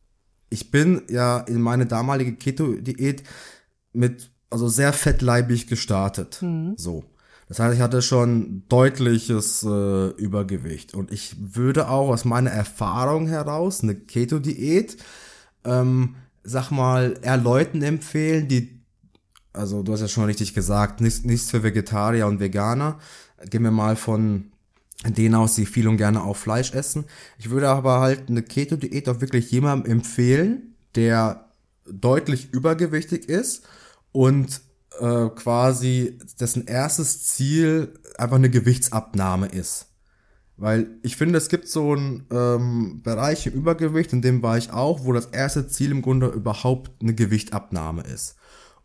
Ich 0.50 0.72
bin 0.72 1.02
ja 1.10 1.40
in 1.40 1.62
meine 1.62 1.86
damalige 1.86 2.34
Keto-Diät 2.34 3.24
mit, 3.94 4.32
also 4.50 4.68
sehr 4.68 4.94
fettleibig 4.94 5.68
gestartet. 5.68 6.42
Mhm. 6.42 6.76
So. 6.78 7.04
Das 7.48 7.60
heißt, 7.60 7.76
ich 7.76 7.82
hatte 7.82 8.02
schon 8.02 8.64
deutliches 8.70 9.64
äh, 9.64 10.08
Übergewicht. 10.12 10.94
Und 10.94 11.12
ich 11.12 11.36
würde 11.40 11.90
auch 11.90 12.10
aus 12.10 12.24
meiner 12.24 12.52
Erfahrung 12.52 13.28
heraus 13.28 13.84
eine 13.84 13.96
Keto-Diät 13.96 14.98
ähm, 15.64 16.16
sag 16.44 16.72
mal, 16.72 17.16
eher 17.22 17.38
Leuten 17.38 17.82
empfehlen, 17.82 18.48
die, 18.48 18.81
also 19.54 19.84
du 19.84 19.94
hast 19.94 20.02
ja 20.02 20.08
schon 20.08 20.26
richtig 20.26 20.54
gesagt, 20.54 21.02
nichts, 21.02 21.24
nichts 21.24 21.52
für 21.52 21.64
Vegetarier 21.64 22.28
und 22.28 22.40
Veganer. 22.40 23.00
Gehen 23.50 23.64
wir 23.64 23.72
mal 23.72 23.96
von 23.96 24.52
denen 25.06 25.36
aus, 25.36 25.56
die 25.56 25.66
viel 25.66 25.88
und 25.88 25.98
gerne 25.98 26.24
auch 26.24 26.38
Fleisch 26.38 26.74
essen. 26.74 27.06
Ich 27.40 27.50
würde 27.50 27.70
aber 27.70 28.00
halt 28.00 28.30
eine 28.30 28.44
Keto-Diät 28.44 29.10
auch 29.10 29.22
wirklich 29.22 29.52
jemandem 29.52 29.92
empfehlen, 29.92 30.76
der 30.96 31.52
deutlich 31.86 32.54
übergewichtig 32.54 33.28
ist 33.28 33.64
und 34.12 34.62
äh, 35.00 35.28
quasi 35.30 36.20
dessen 36.40 36.68
erstes 36.68 37.26
Ziel 37.26 38.00
einfach 38.18 38.36
eine 38.36 38.50
Gewichtsabnahme 38.50 39.48
ist. 39.48 39.88
Weil 40.58 41.00
ich 41.02 41.16
finde, 41.16 41.40
es 41.40 41.50
gibt 41.50 41.68
so 41.68 41.94
einen 41.94 42.28
ähm, 42.32 43.02
Bereich 43.02 43.48
im 43.48 43.54
Übergewicht, 43.54 44.14
in 44.14 44.22
dem 44.22 44.44
war 44.44 44.60
ich 44.60 44.72
auch, 44.72 45.04
wo 45.04 45.12
das 45.12 45.28
erste 45.28 45.68
Ziel 45.68 45.90
im 45.90 46.04
Grunde 46.04 46.28
überhaupt 46.28 46.92
eine 47.02 47.16
Gewichtabnahme 47.16 48.04
ist. 48.04 48.36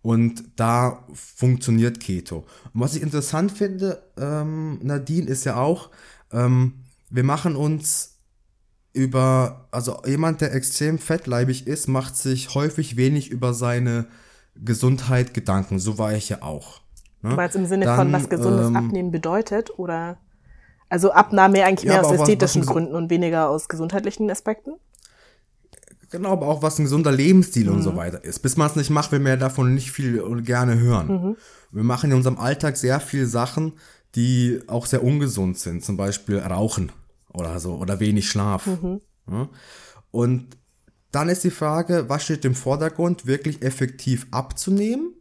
Und 0.07 0.45
da 0.55 1.05
funktioniert 1.13 1.99
Keto. 1.99 2.45
Und 2.73 2.81
was 2.81 2.95
ich 2.95 3.03
interessant 3.03 3.51
finde, 3.51 4.05
ähm, 4.17 4.79
Nadine, 4.81 5.27
ist 5.27 5.43
ja 5.43 5.57
auch, 5.57 5.91
ähm, 6.33 6.75
wir 7.11 7.25
machen 7.25 7.57
uns 7.57 8.15
über, 8.93 9.67
also 9.73 10.01
jemand, 10.07 10.43
der 10.43 10.55
extrem 10.55 11.01
fettleibig 11.01 11.67
ist, 11.67 11.89
macht 11.89 12.17
sich 12.17 12.55
häufig 12.55 12.97
wenig 12.97 13.31
über 13.33 13.53
seine 13.53 14.07
Gesundheit 14.55 15.35
Gedanken. 15.35 15.81
So 15.81 15.99
war 15.99 16.13
ich 16.13 16.29
ja 16.29 16.41
auch. 16.41 16.83
Ne? 17.23 17.37
Weil 17.37 17.49
es 17.49 17.57
im 17.57 17.67
Sinne 17.67 17.87
Dann, 17.87 17.97
von 17.97 18.13
was 18.13 18.29
gesundes 18.29 18.69
ähm, 18.69 18.77
Abnehmen 18.77 19.11
bedeutet, 19.11 19.77
oder? 19.77 20.19
Also 20.89 21.11
Abnahme 21.11 21.65
eigentlich 21.65 21.91
ja, 21.91 21.95
mehr 21.95 22.07
aus 22.07 22.13
ästhetischen 22.13 22.63
was, 22.63 22.69
was 22.69 22.73
Gründen 22.73 22.95
und 22.95 23.11
weniger 23.11 23.51
aus 23.51 23.69
gesundheitlichen 23.69 24.31
Aspekten? 24.31 24.75
Genau, 26.11 26.33
aber 26.33 26.47
auch 26.47 26.63
was 26.63 26.79
ein 26.79 26.85
gesunder 26.85 27.13
Lebensstil 27.13 27.69
mhm. 27.69 27.77
und 27.77 27.83
so 27.83 27.93
mhm. 27.93 27.97
weiter 27.97 28.25
ist. 28.25 28.41
Bis 28.41 28.57
man 28.57 28.69
es 28.69 28.77
nicht 28.77 28.91
macht, 28.91 29.13
will 29.13 29.19
man 29.19 29.31
ja 29.31 29.37
davon 29.37 29.75
nicht 29.75 29.91
viel 29.91 30.21
und 30.21 30.45
gerne 30.45 30.79
hören. 30.79 31.09
Mhm. 31.09 31.37
Wir 31.73 31.83
machen 31.83 32.11
in 32.11 32.17
unserem 32.17 32.39
Alltag 32.39 32.77
sehr 32.77 33.01
viele 33.01 33.27
Sachen, 33.27 33.75
die 34.15 34.61
auch 34.67 34.87
sehr 34.87 35.03
ungesund 35.03 35.59
sind. 35.59 35.85
Zum 35.85 35.97
Beispiel 35.97 36.39
Rauchen 36.39 36.93
oder 37.33 37.59
so 37.61 37.75
oder 37.75 38.01
wenig 38.01 38.29
Schlaf. 38.29 38.67
Mhm. 38.67 39.01
Ja? 39.31 39.49
Und 40.11 40.57
dann 41.11 41.29
ist 41.29 41.45
die 41.45 41.51
Frage, 41.51 42.09
was 42.09 42.25
steht 42.25 42.45
im 42.45 42.55
Vordergrund, 42.55 43.27
wirklich 43.27 43.63
effektiv 43.63 44.27
abzunehmen 44.31 45.17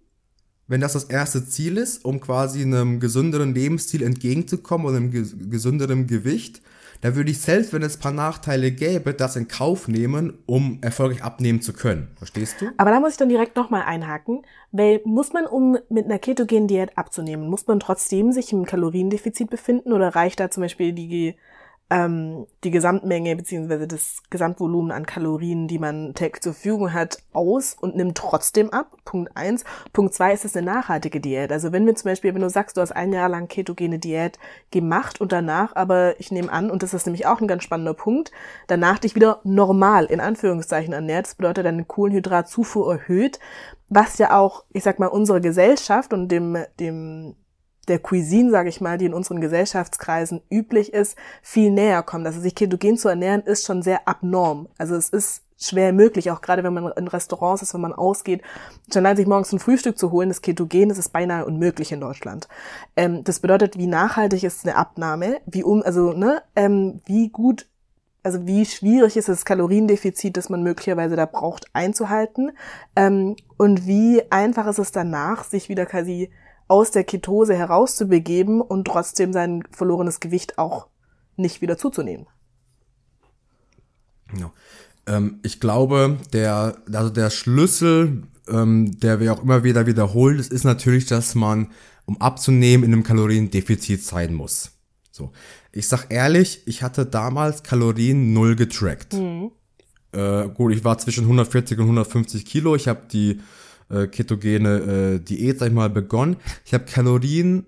wenn 0.67 0.81
das 0.81 0.93
das 0.93 1.05
erste 1.05 1.47
Ziel 1.47 1.77
ist, 1.77 2.05
um 2.05 2.19
quasi 2.19 2.61
einem 2.61 2.99
gesünderen 2.99 3.53
Lebensstil 3.53 4.01
entgegenzukommen 4.01 4.87
oder 4.87 4.97
einem 4.97 5.11
gesünderen 5.49 6.07
Gewicht, 6.07 6.61
da 7.05 7.15
würde 7.15 7.29
ich 7.29 7.39
selbst, 7.39 7.71
wenn 7.71 7.83
es 7.83 7.97
ein 7.97 8.01
paar 8.01 8.11
Nachteile 8.11 8.71
gäbe, 8.71 9.13
das 9.13 9.35
in 9.35 9.47
Kauf 9.47 9.87
nehmen, 9.87 10.39
um 10.47 10.79
erfolgreich 10.81 11.23
abnehmen 11.23 11.61
zu 11.61 11.71
können. 11.71 12.07
Verstehst 12.15 12.59
du? 12.59 12.71
Aber 12.77 12.89
da 12.89 12.99
muss 12.99 13.11
ich 13.11 13.17
dann 13.17 13.29
direkt 13.29 13.55
nochmal 13.55 13.83
einhaken, 13.83 14.41
weil 14.71 15.01
muss 15.05 15.31
man, 15.31 15.45
um 15.45 15.77
mit 15.89 16.05
einer 16.05 16.17
ketogenen 16.17 16.67
Diät 16.67 16.97
abzunehmen, 16.97 17.47
muss 17.47 17.67
man 17.67 17.79
trotzdem 17.79 18.31
sich 18.31 18.51
im 18.51 18.65
Kaloriendefizit 18.65 19.51
befinden 19.51 19.93
oder 19.93 20.15
reicht 20.15 20.39
da 20.39 20.49
zum 20.49 20.61
Beispiel 20.61 20.93
die 20.93 21.35
ähm, 21.89 22.47
die 22.63 22.71
Gesamtmenge 22.71 23.35
beziehungsweise 23.35 23.87
das 23.87 24.23
Gesamtvolumen 24.31 24.91
an 24.91 25.05
Kalorien, 25.05 25.67
die 25.67 25.77
man 25.77 26.15
täglich 26.15 26.41
zur 26.41 26.53
Verfügung 26.53 26.93
hat, 26.93 27.19
aus 27.31 27.75
und 27.79 27.95
nimmt 27.95 28.17
trotzdem 28.17 28.71
ab. 28.71 28.97
Punkt 29.05 29.37
eins. 29.37 29.63
Punkt 29.93 30.13
zwei 30.15 30.33
ist 30.33 30.45
es 30.45 30.55
eine 30.55 30.65
nachhaltige 30.65 31.19
Diät. 31.19 31.51
Also 31.51 31.71
wenn 31.71 31.85
wir 31.85 31.95
zum 31.95 32.09
Beispiel, 32.09 32.33
wenn 32.33 32.41
du 32.41 32.49
sagst, 32.49 32.77
du 32.77 32.81
hast 32.81 32.91
ein 32.91 33.13
Jahr 33.13 33.29
lang 33.29 33.47
ketogene 33.47 33.99
Diät 33.99 34.39
gemacht 34.71 35.21
und 35.21 35.31
danach, 35.31 35.75
aber 35.75 36.19
ich 36.19 36.31
nehme 36.31 36.51
an, 36.51 36.71
und 36.71 36.81
das 36.81 36.95
ist 36.95 37.05
nämlich 37.05 37.27
auch 37.27 37.39
ein 37.39 37.47
ganz 37.47 37.63
spannender 37.63 37.93
Punkt, 37.93 38.31
danach 38.65 38.97
dich 38.97 39.13
wieder 39.13 39.41
normal 39.43 40.05
in 40.05 40.19
Anführungszeichen 40.19 40.93
ernährt, 40.93 41.27
das 41.27 41.35
bedeutet 41.35 41.65
deine 41.65 41.85
Kohlenhydratzufuhr 41.85 42.91
erhöht, 42.93 43.39
was 43.89 44.17
ja 44.17 44.35
auch, 44.35 44.65
ich 44.73 44.83
sag 44.83 44.97
mal, 44.97 45.07
unsere 45.07 45.39
Gesellschaft 45.39 46.13
und 46.13 46.29
dem, 46.29 46.57
dem 46.79 47.35
der 47.89 47.99
Cuisine, 47.99 48.51
sage 48.51 48.69
ich 48.69 48.81
mal, 48.81 48.97
die 48.97 49.05
in 49.05 49.13
unseren 49.13 49.41
Gesellschaftskreisen 49.41 50.41
üblich 50.49 50.93
ist, 50.93 51.17
viel 51.41 51.71
näher 51.71 52.03
kommt. 52.03 52.25
Also 52.25 52.39
sich 52.39 52.55
ketogen 52.55 52.97
zu 52.97 53.09
ernähren, 53.09 53.41
ist 53.41 53.65
schon 53.65 53.81
sehr 53.81 54.07
abnorm. 54.07 54.67
Also 54.77 54.95
es 54.95 55.09
ist 55.09 55.43
schwer 55.57 55.93
möglich, 55.93 56.31
auch 56.31 56.41
gerade 56.41 56.63
wenn 56.63 56.73
man 56.73 56.91
in 56.97 57.07
Restaurants 57.07 57.61
ist, 57.61 57.73
wenn 57.73 57.81
man 57.81 57.93
ausgeht. 57.93 58.41
Schon 58.91 59.05
allein 59.05 59.17
sich 59.17 59.27
morgens 59.27 59.53
ein 59.53 59.59
Frühstück 59.59 59.97
zu 59.97 60.11
holen, 60.11 60.29
das 60.29 60.41
Ketogen, 60.41 60.89
das 60.89 60.97
ist 60.97 61.13
beinahe 61.13 61.45
unmöglich 61.45 61.91
in 61.91 62.01
Deutschland. 62.01 62.47
Ähm, 62.95 63.23
das 63.23 63.39
bedeutet, 63.39 63.77
wie 63.77 63.87
nachhaltig 63.87 64.43
ist 64.43 64.65
eine 64.65 64.75
Abnahme, 64.75 65.39
wie 65.45 65.63
um, 65.63 65.81
also 65.83 66.11
ne, 66.11 66.41
ähm, 66.55 67.01
wie 67.05 67.29
gut 67.29 67.67
also 68.23 68.47
wie 68.47 68.65
schwierig 68.65 69.17
ist 69.17 69.29
das 69.29 69.45
Kaloriendefizit, 69.45 70.35
das 70.35 70.49
man 70.49 70.63
möglicherweise 70.63 71.15
da 71.15 71.27
braucht, 71.27 71.67
einzuhalten 71.73 72.53
ähm, 72.95 73.35
und 73.57 73.85
wie 73.85 74.23
einfach 74.31 74.65
ist 74.65 74.79
es 74.79 74.91
danach, 74.91 75.43
sich 75.43 75.69
wieder 75.69 75.85
quasi 75.85 76.31
aus 76.67 76.91
der 76.91 77.03
Ketose 77.03 77.55
herauszubegeben 77.55 78.61
und 78.61 78.85
trotzdem 78.85 79.33
sein 79.33 79.63
verlorenes 79.71 80.19
Gewicht 80.19 80.57
auch 80.57 80.87
nicht 81.35 81.61
wieder 81.61 81.77
zuzunehmen. 81.77 82.27
Ja. 84.37 84.51
Ähm, 85.07 85.39
ich 85.43 85.59
glaube, 85.59 86.17
der, 86.33 86.77
also 86.91 87.09
der 87.09 87.29
Schlüssel, 87.29 88.23
ähm, 88.47 88.99
der 88.99 89.19
wir 89.19 89.33
auch 89.33 89.43
immer 89.43 89.63
wieder 89.63 89.85
wiederholt, 89.85 90.39
ist, 90.39 90.51
ist 90.51 90.63
natürlich, 90.63 91.05
dass 91.05 91.35
man, 91.35 91.71
um 92.05 92.19
abzunehmen, 92.21 92.83
in 92.83 92.93
einem 92.93 93.03
Kaloriendefizit 93.03 94.03
sein 94.03 94.33
muss. 94.33 94.71
So. 95.11 95.31
Ich 95.71 95.87
sag 95.87 96.07
ehrlich, 96.09 96.63
ich 96.65 96.83
hatte 96.83 97.05
damals 97.05 97.63
Kalorien 97.63 98.33
null 98.33 98.55
getrackt. 98.55 99.13
Mhm. 99.13 99.51
Äh, 100.11 100.47
gut, 100.49 100.73
ich 100.73 100.83
war 100.83 100.97
zwischen 100.97 101.23
140 101.23 101.77
und 101.77 101.85
150 101.85 102.45
Kilo. 102.45 102.75
Ich 102.75 102.87
habe 102.87 103.01
die 103.11 103.41
äh, 103.89 104.07
ketogene 104.07 105.15
äh, 105.15 105.19
Diät, 105.19 105.59
sag 105.59 105.67
ich 105.67 105.73
mal, 105.73 105.89
begonnen. 105.89 106.37
Ich 106.65 106.73
habe 106.73 106.85
Kalorien 106.85 107.65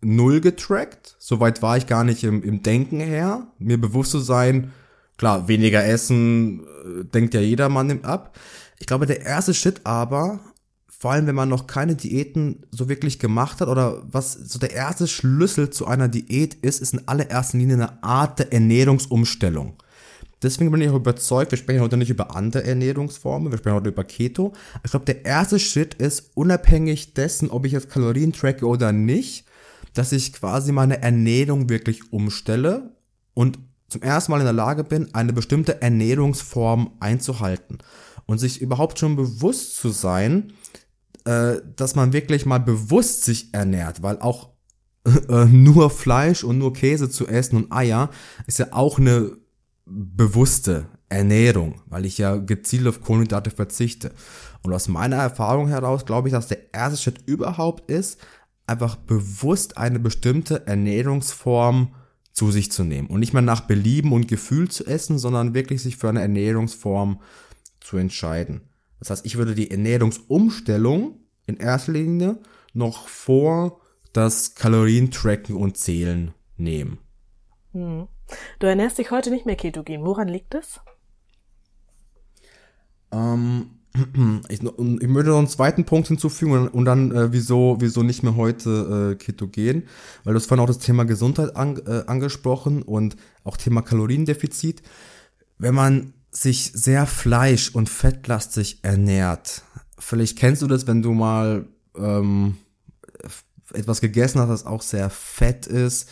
null 0.00 0.40
getrackt. 0.40 1.16
Soweit 1.18 1.62
war 1.62 1.76
ich 1.76 1.86
gar 1.86 2.04
nicht 2.04 2.24
im, 2.24 2.42
im 2.42 2.62
Denken 2.62 3.00
her. 3.00 3.46
Mir 3.58 3.80
bewusst 3.80 4.10
zu 4.10 4.18
sein, 4.18 4.72
klar, 5.16 5.48
weniger 5.48 5.84
essen, 5.84 6.60
äh, 6.60 7.04
denkt 7.04 7.34
ja 7.34 7.40
jeder 7.40 7.68
Mann 7.68 8.04
ab. 8.04 8.38
Ich 8.78 8.86
glaube, 8.86 9.06
der 9.06 9.20
erste 9.22 9.52
Schritt 9.52 9.82
aber, 9.84 10.40
vor 10.88 11.12
allem 11.12 11.26
wenn 11.26 11.34
man 11.34 11.48
noch 11.48 11.66
keine 11.66 11.94
Diäten 11.94 12.64
so 12.70 12.88
wirklich 12.88 13.18
gemacht 13.18 13.60
hat 13.60 13.68
oder 13.68 14.02
was 14.10 14.32
so 14.32 14.58
der 14.58 14.72
erste 14.72 15.06
Schlüssel 15.06 15.70
zu 15.70 15.86
einer 15.86 16.08
Diät 16.08 16.54
ist, 16.54 16.80
ist 16.80 16.94
in 16.94 17.06
allererster 17.06 17.58
Linie 17.58 17.74
eine 17.76 18.02
Art 18.02 18.38
der 18.38 18.52
Ernährungsumstellung. 18.52 19.74
Deswegen 20.42 20.70
bin 20.70 20.80
ich 20.80 20.88
auch 20.88 20.94
überzeugt, 20.94 21.50
wir 21.50 21.58
sprechen 21.58 21.80
heute 21.80 21.96
nicht 21.96 22.10
über 22.10 22.34
andere 22.34 22.64
Ernährungsformen, 22.64 23.52
wir 23.52 23.58
sprechen 23.58 23.76
heute 23.76 23.90
über 23.90 24.04
Keto. 24.04 24.52
Ich 24.84 24.90
glaube, 24.90 25.04
der 25.04 25.24
erste 25.24 25.58
Schritt 25.58 25.94
ist, 25.94 26.30
unabhängig 26.34 27.14
dessen, 27.14 27.50
ob 27.50 27.66
ich 27.66 27.72
jetzt 27.72 27.90
Kalorien 27.90 28.32
tracke 28.32 28.66
oder 28.66 28.92
nicht, 28.92 29.44
dass 29.92 30.12
ich 30.12 30.32
quasi 30.32 30.72
meine 30.72 31.02
Ernährung 31.02 31.68
wirklich 31.68 32.12
umstelle 32.12 32.94
und 33.34 33.58
zum 33.88 34.02
ersten 34.02 34.32
Mal 34.32 34.38
in 34.38 34.44
der 34.44 34.52
Lage 34.52 34.84
bin, 34.84 35.14
eine 35.14 35.32
bestimmte 35.32 35.82
Ernährungsform 35.82 36.92
einzuhalten. 37.00 37.78
Und 38.26 38.38
sich 38.38 38.60
überhaupt 38.60 39.00
schon 39.00 39.16
bewusst 39.16 39.76
zu 39.76 39.88
sein, 39.88 40.52
äh, 41.24 41.56
dass 41.76 41.96
man 41.96 42.12
wirklich 42.12 42.46
mal 42.46 42.60
bewusst 42.60 43.24
sich 43.24 43.52
ernährt, 43.52 44.02
weil 44.02 44.20
auch 44.20 44.50
äh, 45.28 45.44
nur 45.46 45.90
Fleisch 45.90 46.44
und 46.44 46.58
nur 46.58 46.72
Käse 46.72 47.10
zu 47.10 47.26
essen 47.26 47.56
und 47.56 47.72
Eier 47.72 48.10
ist 48.46 48.60
ja 48.60 48.68
auch 48.70 48.98
eine 48.98 49.39
bewusste 49.90 50.86
Ernährung, 51.08 51.82
weil 51.86 52.06
ich 52.06 52.18
ja 52.18 52.36
gezielt 52.36 52.86
auf 52.86 53.02
Kohlenhydrate 53.02 53.50
verzichte. 53.50 54.12
Und 54.62 54.72
aus 54.72 54.88
meiner 54.88 55.16
Erfahrung 55.16 55.68
heraus 55.68 56.06
glaube 56.06 56.28
ich, 56.28 56.32
dass 56.32 56.48
der 56.48 56.72
erste 56.72 56.98
Schritt 56.98 57.26
überhaupt 57.26 57.90
ist, 57.90 58.20
einfach 58.66 58.96
bewusst 58.96 59.76
eine 59.76 59.98
bestimmte 59.98 60.66
Ernährungsform 60.66 61.94
zu 62.32 62.52
sich 62.52 62.70
zu 62.70 62.84
nehmen 62.84 63.08
und 63.08 63.20
nicht 63.20 63.32
mehr 63.32 63.42
nach 63.42 63.62
Belieben 63.62 64.12
und 64.12 64.28
Gefühl 64.28 64.70
zu 64.70 64.86
essen, 64.86 65.18
sondern 65.18 65.54
wirklich 65.54 65.82
sich 65.82 65.96
für 65.96 66.08
eine 66.08 66.22
Ernährungsform 66.22 67.20
zu 67.80 67.96
entscheiden. 67.96 68.62
Das 69.00 69.10
heißt, 69.10 69.26
ich 69.26 69.36
würde 69.36 69.54
die 69.54 69.70
Ernährungsumstellung 69.70 71.18
in 71.46 71.56
erster 71.56 71.92
Linie 71.92 72.38
noch 72.72 73.08
vor 73.08 73.80
das 74.12 74.54
Kalorientracken 74.54 75.56
und 75.56 75.76
Zählen 75.76 76.32
nehmen. 76.56 76.98
Hm. 77.72 78.06
Du 78.58 78.66
ernährst 78.66 78.98
dich 78.98 79.10
heute 79.10 79.30
nicht 79.30 79.46
mehr 79.46 79.56
ketogen. 79.56 80.04
Woran 80.04 80.28
liegt 80.28 80.54
es? 80.54 80.80
Ähm, 83.12 83.70
ich, 84.48 84.62
ich 84.62 85.08
möchte 85.08 85.30
noch 85.30 85.38
einen 85.38 85.48
zweiten 85.48 85.84
Punkt 85.84 86.08
hinzufügen 86.08 86.68
und, 86.68 86.84
dann, 86.84 87.10
äh, 87.12 87.32
wieso, 87.32 87.76
wieso 87.80 88.02
nicht 88.02 88.22
mehr 88.22 88.36
heute 88.36 89.12
äh, 89.12 89.16
ketogen, 89.16 89.84
weil 90.24 90.34
du 90.34 90.38
hast 90.38 90.46
vorhin 90.46 90.62
auch 90.62 90.68
das 90.68 90.78
Thema 90.78 91.04
Gesundheit 91.04 91.56
an, 91.56 91.80
äh, 91.86 92.04
angesprochen 92.06 92.82
und 92.82 93.16
auch 93.44 93.56
Thema 93.56 93.82
Kaloriendefizit. 93.82 94.82
Wenn 95.58 95.74
man 95.74 96.14
sich 96.30 96.72
sehr 96.72 97.06
fleisch- 97.06 97.74
und 97.74 97.88
fettlastig 97.88 98.78
ernährt, 98.82 99.62
vielleicht 99.98 100.38
kennst 100.38 100.62
du 100.62 100.68
das, 100.68 100.86
wenn 100.86 101.02
du 101.02 101.12
mal 101.12 101.66
ähm, 101.96 102.56
etwas 103.72 104.00
gegessen 104.00 104.40
hast, 104.40 104.48
das 104.48 104.66
auch 104.66 104.82
sehr 104.82 105.10
fett 105.10 105.66
ist, 105.66 106.08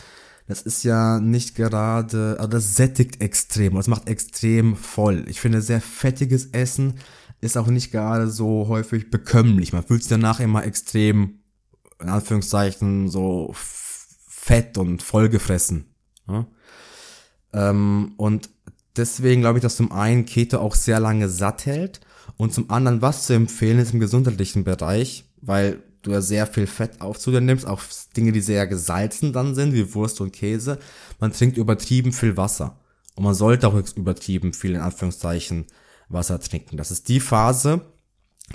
das 0.49 0.63
ist 0.63 0.83
ja 0.83 1.19
nicht 1.19 1.53
gerade, 1.53 2.35
also 2.39 2.49
das 2.49 2.75
sättigt 2.75 3.21
extrem, 3.21 3.75
das 3.75 3.87
macht 3.87 4.09
extrem 4.09 4.75
voll. 4.75 5.25
Ich 5.27 5.39
finde, 5.39 5.61
sehr 5.61 5.79
fettiges 5.79 6.47
Essen 6.47 6.95
ist 7.39 7.55
auch 7.55 7.67
nicht 7.67 7.91
gerade 7.91 8.27
so 8.27 8.67
häufig 8.67 9.11
bekömmlich. 9.11 9.73
Man 9.73 9.83
fühlt 9.83 10.01
sich 10.01 10.09
danach 10.09 10.39
immer 10.39 10.65
extrem, 10.65 11.41
in 12.01 12.09
Anführungszeichen, 12.09 13.09
so 13.09 13.53
fett 13.53 14.79
und 14.79 15.03
vollgefressen. 15.03 15.85
Ja? 16.27 16.47
Ähm, 17.53 18.13
und 18.17 18.49
deswegen 18.97 19.41
glaube 19.41 19.59
ich, 19.59 19.61
dass 19.61 19.75
zum 19.75 19.91
einen 19.91 20.25
Keto 20.25 20.57
auch 20.57 20.73
sehr 20.73 20.99
lange 20.99 21.29
satt 21.29 21.67
hält 21.67 22.01
und 22.37 22.55
zum 22.55 22.71
anderen, 22.71 23.03
was 23.03 23.27
zu 23.27 23.33
empfehlen 23.33 23.77
ist 23.77 23.93
im 23.93 23.99
gesundheitlichen 23.99 24.63
Bereich, 24.63 25.25
weil 25.41 25.83
du 26.01 26.11
ja 26.11 26.21
sehr 26.21 26.47
viel 26.47 26.67
Fett 26.67 27.01
auf 27.01 27.25
nimmst, 27.27 27.67
auch 27.67 27.81
Dinge, 28.15 28.31
die 28.31 28.41
sehr 28.41 28.67
gesalzen 28.67 29.33
dann 29.33 29.55
sind, 29.55 29.73
wie 29.73 29.93
Wurst 29.93 30.21
und 30.21 30.31
Käse. 30.31 30.79
Man 31.19 31.33
trinkt 31.33 31.57
übertrieben 31.57 32.13
viel 32.13 32.37
Wasser. 32.37 32.79
Und 33.15 33.23
man 33.25 33.33
sollte 33.33 33.67
auch 33.67 33.75
übertrieben 33.95 34.53
viel, 34.53 34.75
in 34.75 34.81
Anführungszeichen, 34.81 35.65
Wasser 36.07 36.39
trinken. 36.39 36.77
Das 36.77 36.91
ist 36.91 37.07
die 37.07 37.19
Phase, 37.19 37.81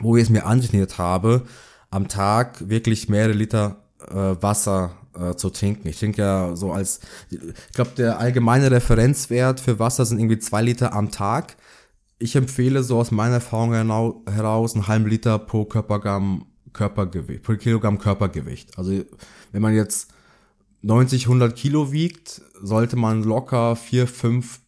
wo 0.00 0.16
ich 0.16 0.24
es 0.24 0.30
mir 0.30 0.46
antrainiert 0.46 0.98
habe, 0.98 1.44
am 1.90 2.08
Tag 2.08 2.68
wirklich 2.68 3.08
mehrere 3.08 3.32
Liter 3.32 3.84
äh, 4.08 4.42
Wasser 4.42 4.96
äh, 5.16 5.34
zu 5.36 5.50
trinken. 5.50 5.88
Ich 5.88 5.98
trinke 5.98 6.22
ja 6.22 6.56
so 6.56 6.72
als, 6.72 7.00
ich 7.30 7.38
glaube, 7.74 7.92
der 7.96 8.18
allgemeine 8.18 8.70
Referenzwert 8.70 9.60
für 9.60 9.78
Wasser 9.78 10.04
sind 10.04 10.18
irgendwie 10.18 10.38
zwei 10.38 10.62
Liter 10.62 10.92
am 10.92 11.10
Tag. 11.10 11.56
Ich 12.18 12.34
empfehle 12.34 12.82
so 12.82 12.98
aus 12.98 13.10
meiner 13.10 13.34
Erfahrung 13.34 13.72
heraus 13.72 14.74
einen 14.74 14.88
halben 14.88 15.06
Liter 15.06 15.38
pro 15.38 15.64
Körpergramm 15.64 16.46
Körpergewicht, 16.74 17.42
pro 17.42 17.56
Kilogramm 17.56 17.98
Körpergewicht. 17.98 18.76
Also 18.76 19.02
wenn 19.52 19.62
man 19.62 19.74
jetzt 19.74 20.12
90, 20.82 21.24
100 21.24 21.56
Kilo 21.56 21.92
wiegt, 21.92 22.42
sollte 22.60 22.96
man 22.96 23.22
locker 23.22 23.74
4, 23.74 24.06
5 24.06 24.60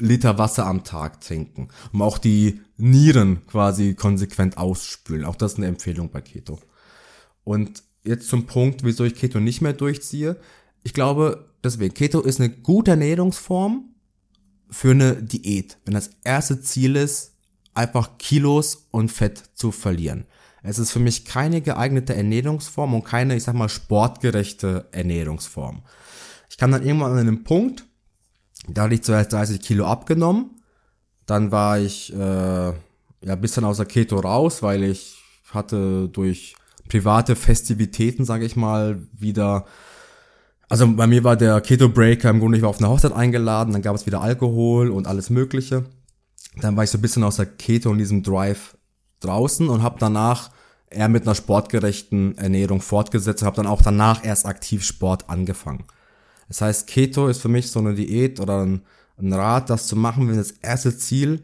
Liter 0.00 0.38
Wasser 0.38 0.66
am 0.66 0.84
Tag 0.84 1.20
trinken, 1.22 1.68
um 1.92 2.02
auch 2.02 2.18
die 2.18 2.60
Nieren 2.76 3.46
quasi 3.46 3.94
konsequent 3.94 4.58
ausspülen. 4.58 5.24
Auch 5.24 5.34
das 5.34 5.52
ist 5.52 5.58
eine 5.58 5.66
Empfehlung 5.66 6.10
bei 6.10 6.20
Keto. 6.20 6.60
Und 7.42 7.82
jetzt 8.04 8.28
zum 8.28 8.46
Punkt, 8.46 8.84
wieso 8.84 9.04
ich 9.04 9.14
Keto 9.14 9.40
nicht 9.40 9.60
mehr 9.60 9.72
durchziehe. 9.72 10.36
Ich 10.82 10.94
glaube, 10.94 11.52
deswegen, 11.64 11.94
Keto 11.94 12.20
ist 12.20 12.40
eine 12.40 12.50
gute 12.50 12.92
Ernährungsform 12.92 13.94
für 14.70 14.90
eine 14.90 15.22
Diät. 15.22 15.78
Wenn 15.84 15.94
das 15.94 16.10
erste 16.22 16.60
Ziel 16.60 16.96
ist, 16.96 17.32
einfach 17.74 18.18
Kilos 18.18 18.86
und 18.90 19.10
Fett 19.10 19.42
zu 19.54 19.72
verlieren. 19.72 20.26
Es 20.62 20.78
ist 20.78 20.90
für 20.90 20.98
mich 20.98 21.24
keine 21.24 21.60
geeignete 21.60 22.14
Ernährungsform 22.14 22.94
und 22.94 23.04
keine, 23.04 23.36
ich 23.36 23.44
sag 23.44 23.54
mal, 23.54 23.68
sportgerechte 23.68 24.88
Ernährungsform. 24.92 25.82
Ich 26.50 26.56
kam 26.56 26.72
dann 26.72 26.84
irgendwann 26.84 27.12
an 27.12 27.18
einem 27.18 27.44
Punkt, 27.44 27.84
da 28.66 28.82
hatte 28.82 28.94
ich 28.94 29.02
zuerst 29.02 29.32
30 29.32 29.60
Kilo 29.60 29.86
abgenommen. 29.86 30.60
Dann 31.26 31.52
war 31.52 31.78
ich 31.78 32.12
äh, 32.12 32.16
ja 32.18 32.72
ein 33.22 33.40
bisschen 33.40 33.64
aus 33.64 33.76
der 33.76 33.86
Keto 33.86 34.18
raus, 34.18 34.62
weil 34.62 34.82
ich 34.82 35.18
hatte 35.50 36.08
durch 36.08 36.56
private 36.88 37.36
Festivitäten, 37.36 38.24
sage 38.24 38.44
ich 38.44 38.56
mal, 38.56 39.06
wieder. 39.12 39.66
Also 40.68 40.86
bei 40.94 41.06
mir 41.06 41.24
war 41.24 41.36
der 41.36 41.60
Keto 41.60 41.88
Breaker 41.88 42.30
im 42.30 42.40
Grunde, 42.40 42.58
ich 42.58 42.62
war 42.62 42.70
auf 42.70 42.78
eine 42.78 42.88
Hochzeit 42.88 43.12
eingeladen, 43.12 43.72
dann 43.72 43.82
gab 43.82 43.96
es 43.96 44.06
wieder 44.06 44.20
Alkohol 44.20 44.90
und 44.90 45.06
alles 45.06 45.30
Mögliche. 45.30 45.86
Dann 46.56 46.76
war 46.76 46.84
ich 46.84 46.90
so 46.90 46.98
ein 46.98 47.02
bisschen 47.02 47.24
aus 47.24 47.36
der 47.36 47.46
Keto 47.46 47.90
und 47.90 47.98
diesem 47.98 48.22
Drive 48.22 48.76
draußen 49.20 49.68
und 49.68 49.82
habe 49.82 49.96
danach 49.98 50.50
eher 50.90 51.08
mit 51.08 51.24
einer 51.24 51.34
sportgerechten 51.34 52.36
Ernährung 52.38 52.80
fortgesetzt 52.80 53.42
und 53.42 53.46
habe 53.46 53.56
dann 53.56 53.66
auch 53.66 53.82
danach 53.82 54.24
erst 54.24 54.46
aktiv 54.46 54.84
Sport 54.84 55.28
angefangen. 55.28 55.84
Das 56.48 56.62
heißt, 56.62 56.86
Keto 56.86 57.28
ist 57.28 57.40
für 57.40 57.48
mich 57.48 57.70
so 57.70 57.78
eine 57.78 57.94
Diät 57.94 58.40
oder 58.40 58.64
ein, 58.64 58.82
ein 59.18 59.32
Rat, 59.32 59.70
das 59.70 59.86
zu 59.86 59.96
machen, 59.96 60.28
wenn 60.28 60.36
das 60.36 60.52
erste 60.62 60.96
Ziel 60.96 61.42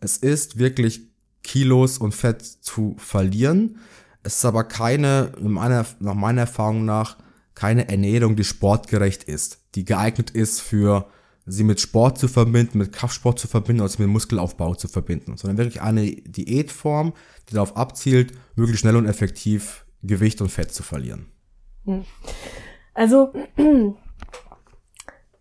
es 0.00 0.16
ist, 0.16 0.58
wirklich 0.58 1.02
Kilos 1.42 1.98
und 1.98 2.14
Fett 2.14 2.42
zu 2.42 2.96
verlieren. 2.98 3.78
Es 4.22 4.36
ist 4.36 4.44
aber 4.44 4.64
keine, 4.64 5.32
meiner, 5.40 5.86
nach 6.00 6.14
meiner 6.14 6.42
Erfahrung 6.42 6.84
nach, 6.84 7.16
keine 7.54 7.88
Ernährung, 7.88 8.36
die 8.36 8.44
sportgerecht 8.44 9.24
ist, 9.24 9.60
die 9.74 9.84
geeignet 9.84 10.30
ist 10.30 10.60
für 10.60 11.06
sie 11.46 11.64
mit 11.64 11.80
Sport 11.80 12.18
zu 12.18 12.28
verbinden, 12.28 12.78
mit 12.78 12.92
Kraftsport 12.92 13.38
zu 13.38 13.46
verbinden 13.46 13.82
oder 13.82 13.88
sie 13.88 14.02
mit 14.02 14.10
Muskelaufbau 14.10 14.74
zu 14.74 14.88
verbinden, 14.88 15.36
sondern 15.36 15.58
wirklich 15.58 15.80
eine 15.80 16.04
Diätform, 16.04 17.12
die 17.48 17.54
darauf 17.54 17.76
abzielt, 17.76 18.32
möglichst 18.56 18.80
schnell 18.80 18.96
und 18.96 19.06
effektiv 19.06 19.86
Gewicht 20.02 20.40
und 20.40 20.50
Fett 20.50 20.72
zu 20.72 20.82
verlieren. 20.82 21.26
Hm. 21.84 22.04
Also 22.94 23.32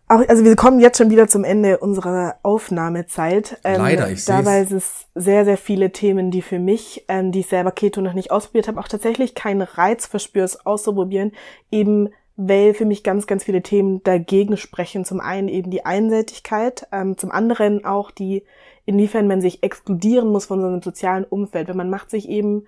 auch, 0.07 0.27
also 0.27 0.43
wir 0.43 0.55
kommen 0.55 0.79
jetzt 0.79 0.99
schon 0.99 1.09
wieder 1.09 1.27
zum 1.27 1.43
Ende 1.43 1.79
unserer 1.79 2.35
Aufnahmezeit. 2.43 3.59
Ähm, 3.63 3.81
Leider, 3.81 4.11
ich 4.11 4.23
sehe 4.23 4.35
Dabei 4.35 4.61
ist 4.61 4.71
es 4.71 5.07
sehr, 5.15 5.45
sehr 5.45 5.57
viele 5.57 5.91
Themen, 5.91 6.29
die 6.29 6.43
für 6.43 6.59
mich, 6.59 7.05
ähm, 7.07 7.31
die 7.31 7.39
ich 7.39 7.47
selber 7.47 7.71
Keto 7.71 8.01
noch 8.01 8.13
nicht 8.13 8.29
ausprobiert 8.29 8.67
habe, 8.67 8.79
auch 8.79 8.87
tatsächlich 8.87 9.33
keinen 9.33 9.63
Reiz 9.63 10.05
verspüre, 10.05 10.45
es 10.45 10.65
auszuprobieren, 10.65 11.31
eben 11.71 12.09
weil 12.37 12.73
für 12.73 12.85
mich 12.85 13.03
ganz, 13.03 13.27
ganz 13.27 13.43
viele 13.43 13.61
Themen 13.61 14.03
dagegen 14.03 14.57
sprechen. 14.57 15.05
Zum 15.05 15.19
einen 15.19 15.47
eben 15.47 15.71
die 15.71 15.85
Einseitigkeit, 15.85 16.87
ähm, 16.91 17.17
zum 17.17 17.31
anderen 17.31 17.85
auch 17.85 18.11
die, 18.11 18.43
inwiefern 18.85 19.27
man 19.27 19.41
sich 19.41 19.63
exkludieren 19.63 20.29
muss 20.29 20.45
von 20.45 20.61
so 20.61 20.67
einem 20.67 20.81
sozialen 20.81 21.23
Umfeld. 21.23 21.67
Wenn 21.67 21.77
man 21.77 21.89
macht 21.89 22.09
sich 22.09 22.27
eben 22.29 22.67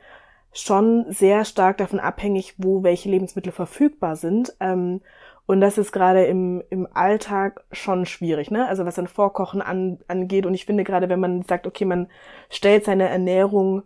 schon 0.53 1.05
sehr 1.09 1.45
stark 1.45 1.77
davon 1.77 1.99
abhängig, 1.99 2.55
wo 2.57 2.83
welche 2.83 3.09
Lebensmittel 3.09 3.51
verfügbar 3.51 4.15
sind. 4.15 4.55
Ähm, 4.59 5.01
und 5.45 5.61
das 5.61 5.77
ist 5.77 5.91
gerade 5.91 6.25
im, 6.25 6.61
im 6.69 6.87
Alltag 6.93 7.63
schon 7.71 8.05
schwierig, 8.05 8.51
ne? 8.51 8.67
Also 8.67 8.85
was 8.85 8.95
dann 8.95 9.07
Vorkochen 9.07 9.61
an, 9.61 9.99
angeht. 10.07 10.45
Und 10.45 10.53
ich 10.53 10.65
finde 10.65 10.83
gerade, 10.83 11.07
wenn 11.09 11.19
man 11.19 11.43
sagt, 11.43 11.67
okay, 11.67 11.85
man 11.85 12.07
stellt 12.49 12.85
seine 12.85 13.07
Ernährung 13.07 13.83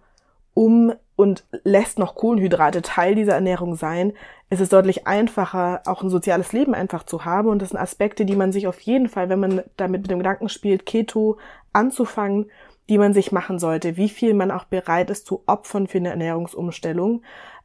um 0.53 0.93
und 1.21 1.45
lässt 1.63 1.99
noch 1.99 2.15
Kohlenhydrate 2.15 2.81
Teil 2.81 3.13
dieser 3.13 3.35
Ernährung 3.35 3.75
sein, 3.75 4.13
ist 4.49 4.59
es 4.59 4.69
deutlich 4.69 5.05
einfacher, 5.05 5.83
auch 5.85 6.01
ein 6.01 6.09
soziales 6.09 6.51
Leben 6.51 6.73
einfach 6.73 7.03
zu 7.03 7.25
haben. 7.25 7.47
Und 7.49 7.61
das 7.61 7.69
sind 7.69 7.77
Aspekte, 7.77 8.25
die 8.25 8.35
man 8.35 8.51
sich 8.51 8.65
auf 8.65 8.79
jeden 8.79 9.07
Fall, 9.07 9.29
wenn 9.29 9.39
man 9.39 9.61
damit 9.77 10.01
mit 10.01 10.09
dem 10.09 10.17
Gedanken 10.17 10.49
spielt, 10.49 10.87
Keto 10.87 11.37
anzufangen, 11.73 12.49
die 12.89 12.97
man 12.97 13.13
sich 13.13 13.31
machen 13.31 13.59
sollte, 13.59 13.97
wie 13.97 14.09
viel 14.09 14.33
man 14.33 14.49
auch 14.49 14.63
bereit 14.63 15.11
ist 15.11 15.27
zu 15.27 15.43
opfern 15.45 15.85
für 15.85 15.99
eine 15.99 16.09
Ernährungsumstellung. 16.09 17.21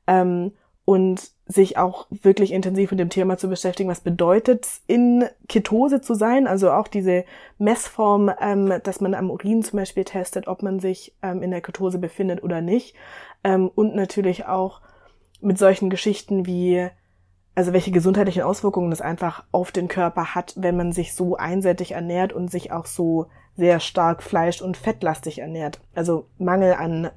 Ähm, 0.07 0.53
und 0.85 1.31
sich 1.47 1.79
auch 1.79 2.07
wirklich 2.11 2.53
intensiv 2.53 2.91
mit 2.91 2.99
dem 2.99 3.09
Thema 3.09 3.39
zu 3.39 3.49
beschäftigen, 3.49 3.89
was 3.89 4.01
bedeutet 4.01 4.67
in 4.89 5.25
Ketose 5.49 6.01
zu 6.01 6.15
sein, 6.15 6.49
also 6.49 6.73
auch 6.73 6.89
diese 6.89 7.25
Messform, 7.59 8.33
ähm, 8.41 8.73
dass 8.83 9.01
man 9.01 9.15
am 9.15 9.31
Urin 9.31 9.63
zum 9.63 9.79
Beispiel 9.79 10.05
testet, 10.05 10.49
ob 10.49 10.63
man 10.63 10.81
sich 10.81 11.15
ähm, 11.23 11.43
in 11.43 11.53
der 11.53 11.61
Ketose 11.61 11.99
befindet 11.99 12.43
oder 12.43 12.61
nicht. 12.61 12.97
Ähm, 13.45 13.71
und 13.75 13.95
natürlich 13.95 14.47
auch 14.47 14.81
mit 15.41 15.59
solchen 15.59 15.89
Geschichten 15.89 16.47
wie 16.47 16.89
also 17.57 17.73
welche 17.73 17.91
gesundheitlichen 17.91 18.43
Auswirkungen 18.43 18.91
das 18.91 19.01
einfach 19.01 19.43
auf 19.51 19.73
den 19.73 19.89
Körper 19.89 20.35
hat, 20.35 20.53
wenn 20.57 20.77
man 20.77 20.93
sich 20.93 21.15
so 21.15 21.37
einseitig 21.37 21.93
ernährt 21.93 22.35
und 22.35 22.51
sich 22.51 22.71
auch 22.71 22.85
so 22.85 23.29
sehr 23.57 23.81
stark 23.81 24.23
fleisch- 24.23 24.61
und 24.61 24.77
fettlastig 24.77 25.39
ernährt. 25.39 25.81
Also 25.95 26.27
Mangel 26.39 26.75
an 26.75 27.11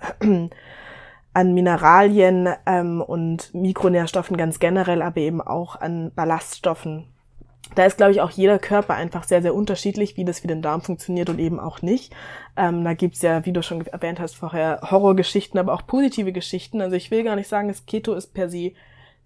an 1.39 1.54
Mineralien 1.54 2.49
ähm, 2.65 2.99
und 2.99 3.54
Mikronährstoffen 3.54 4.36
ganz 4.36 4.60
generell, 4.60 5.02
aber 5.02 5.21
eben 5.21 5.39
auch 5.39 5.78
an 5.78 6.12
Ballaststoffen. 6.13 7.06
Da 7.75 7.86
ist, 7.86 7.95
glaube 7.95 8.12
ich, 8.12 8.19
auch 8.19 8.32
jeder 8.32 8.60
Körper 8.60 8.95
einfach 8.95 9.23
sehr, 9.23 9.41
sehr 9.41 9.56
unterschiedlich, 9.56 10.17
wie 10.17 10.25
das 10.25 10.41
für 10.41 10.47
den 10.47 10.62
Darm 10.62 10.82
funktioniert 10.82 11.30
und 11.30 11.39
eben 11.39 11.58
auch 11.62 11.82
nicht. 11.82 12.13
Ähm, 12.58 12.84
da 12.84 12.93
gibt's 12.93 13.21
ja, 13.21 13.45
wie 13.45 13.54
du 13.54 13.63
schon 13.63 13.88
erwähnt 13.88 14.19
hast 14.19 14.36
vorher, 14.36 14.82
Horrorgeschichten, 14.91 15.58
aber 15.58 15.73
auch 15.73 15.88
positive 15.88 16.34
Geschichten. 16.34 16.82
Also 16.82 16.97
ich 16.97 17.10
will 17.10 17.23
gar 17.23 17.38
nicht 17.38 17.47
sagen, 17.47 17.69
das 17.69 17.86
Keto 17.86 18.15
ist 18.15 18.34
per 18.34 18.49
se 18.49 18.73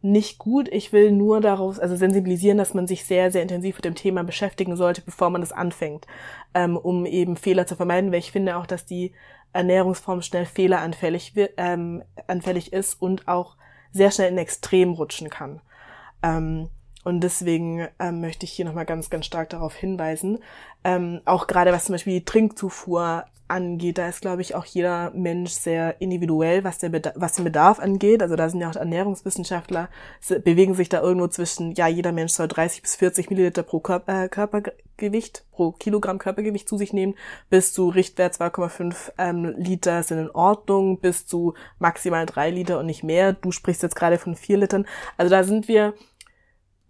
nicht 0.03 0.37
gut. 0.37 0.69
Ich 0.71 0.93
will 0.93 1.11
nur 1.11 1.41
darauf, 1.41 1.79
also 1.79 1.95
sensibilisieren, 1.95 2.59
dass 2.59 2.75
man 2.75 2.85
sich 2.85 3.05
sehr, 3.05 3.31
sehr 3.31 3.41
intensiv 3.41 3.77
mit 3.77 3.85
dem 3.85 3.95
Thema 3.95 4.23
beschäftigen 4.23 4.75
sollte, 4.75 5.01
bevor 5.01 5.31
man 5.31 5.41
das 5.41 5.51
anfängt, 5.51 6.05
ähm, 6.53 6.77
um 6.77 7.07
eben 7.07 7.37
Fehler 7.37 7.65
zu 7.65 7.75
vermeiden, 7.75 8.11
weil 8.11 8.19
ich 8.19 8.31
finde 8.31 8.57
auch, 8.57 8.67
dass 8.67 8.85
die 8.85 9.13
Ernährungsform 9.53 10.21
schnell 10.21 10.45
fehleranfällig 10.45 11.33
ähm, 11.57 12.03
anfällig 12.27 12.73
ist 12.73 13.01
und 13.01 13.27
auch 13.27 13.55
sehr 13.91 14.11
schnell 14.11 14.29
in 14.31 14.37
Extrem 14.37 14.93
rutschen 14.93 15.29
kann. 15.29 15.61
Ähm, 16.21 16.69
Und 17.03 17.21
deswegen 17.21 17.87
ähm, 17.99 18.21
möchte 18.21 18.45
ich 18.45 18.51
hier 18.51 18.65
nochmal 18.65 18.85
ganz, 18.85 19.09
ganz 19.09 19.25
stark 19.25 19.49
darauf 19.49 19.75
hinweisen. 19.75 20.39
Ähm, 20.83 21.21
auch 21.25 21.47
gerade 21.47 21.71
was 21.71 21.85
zum 21.85 21.93
Beispiel 21.93 22.19
die 22.19 22.25
Trinkzufuhr 22.25 23.25
angeht, 23.47 23.97
da 23.97 24.07
ist, 24.07 24.21
glaube 24.21 24.41
ich, 24.41 24.55
auch 24.55 24.65
jeder 24.65 25.11
Mensch 25.11 25.51
sehr 25.51 26.01
individuell, 26.01 26.63
was, 26.63 26.79
der 26.79 26.89
Bedarf, 26.89 27.13
was 27.17 27.33
den 27.33 27.45
Bedarf 27.45 27.79
angeht. 27.79 28.21
Also 28.21 28.35
da 28.35 28.49
sind 28.49 28.61
ja 28.61 28.69
auch 28.69 28.75
Ernährungswissenschaftler, 28.75 29.89
bewegen 30.43 30.73
sich 30.73 30.89
da 30.89 31.01
irgendwo 31.01 31.27
zwischen, 31.27 31.73
ja, 31.73 31.87
jeder 31.87 32.11
Mensch 32.11 32.33
soll 32.33 32.47
30 32.47 32.81
bis 32.81 32.95
40 32.95 33.29
Milliliter 33.29 33.63
pro 33.63 33.79
Körper, 33.79 34.23
äh, 34.23 34.29
Körpergewicht, 34.29 35.45
pro 35.51 35.71
Kilogramm 35.71 36.17
Körpergewicht 36.17 36.67
zu 36.67 36.77
sich 36.77 36.93
nehmen, 36.93 37.15
bis 37.49 37.73
zu 37.73 37.89
Richtwert 37.89 38.33
2,5 38.33 39.11
ähm, 39.17 39.53
Liter 39.57 40.01
sind 40.03 40.19
in 40.19 40.31
Ordnung, 40.31 40.99
bis 40.99 41.27
zu 41.27 41.53
maximal 41.79 42.25
drei 42.25 42.49
Liter 42.49 42.79
und 42.79 42.87
nicht 42.87 43.03
mehr. 43.03 43.33
Du 43.33 43.51
sprichst 43.51 43.83
jetzt 43.83 43.95
gerade 43.95 44.17
von 44.17 44.35
vier 44.35 44.57
Litern. 44.57 44.87
Also 45.17 45.29
da 45.29 45.43
sind 45.43 45.67
wir 45.67 45.93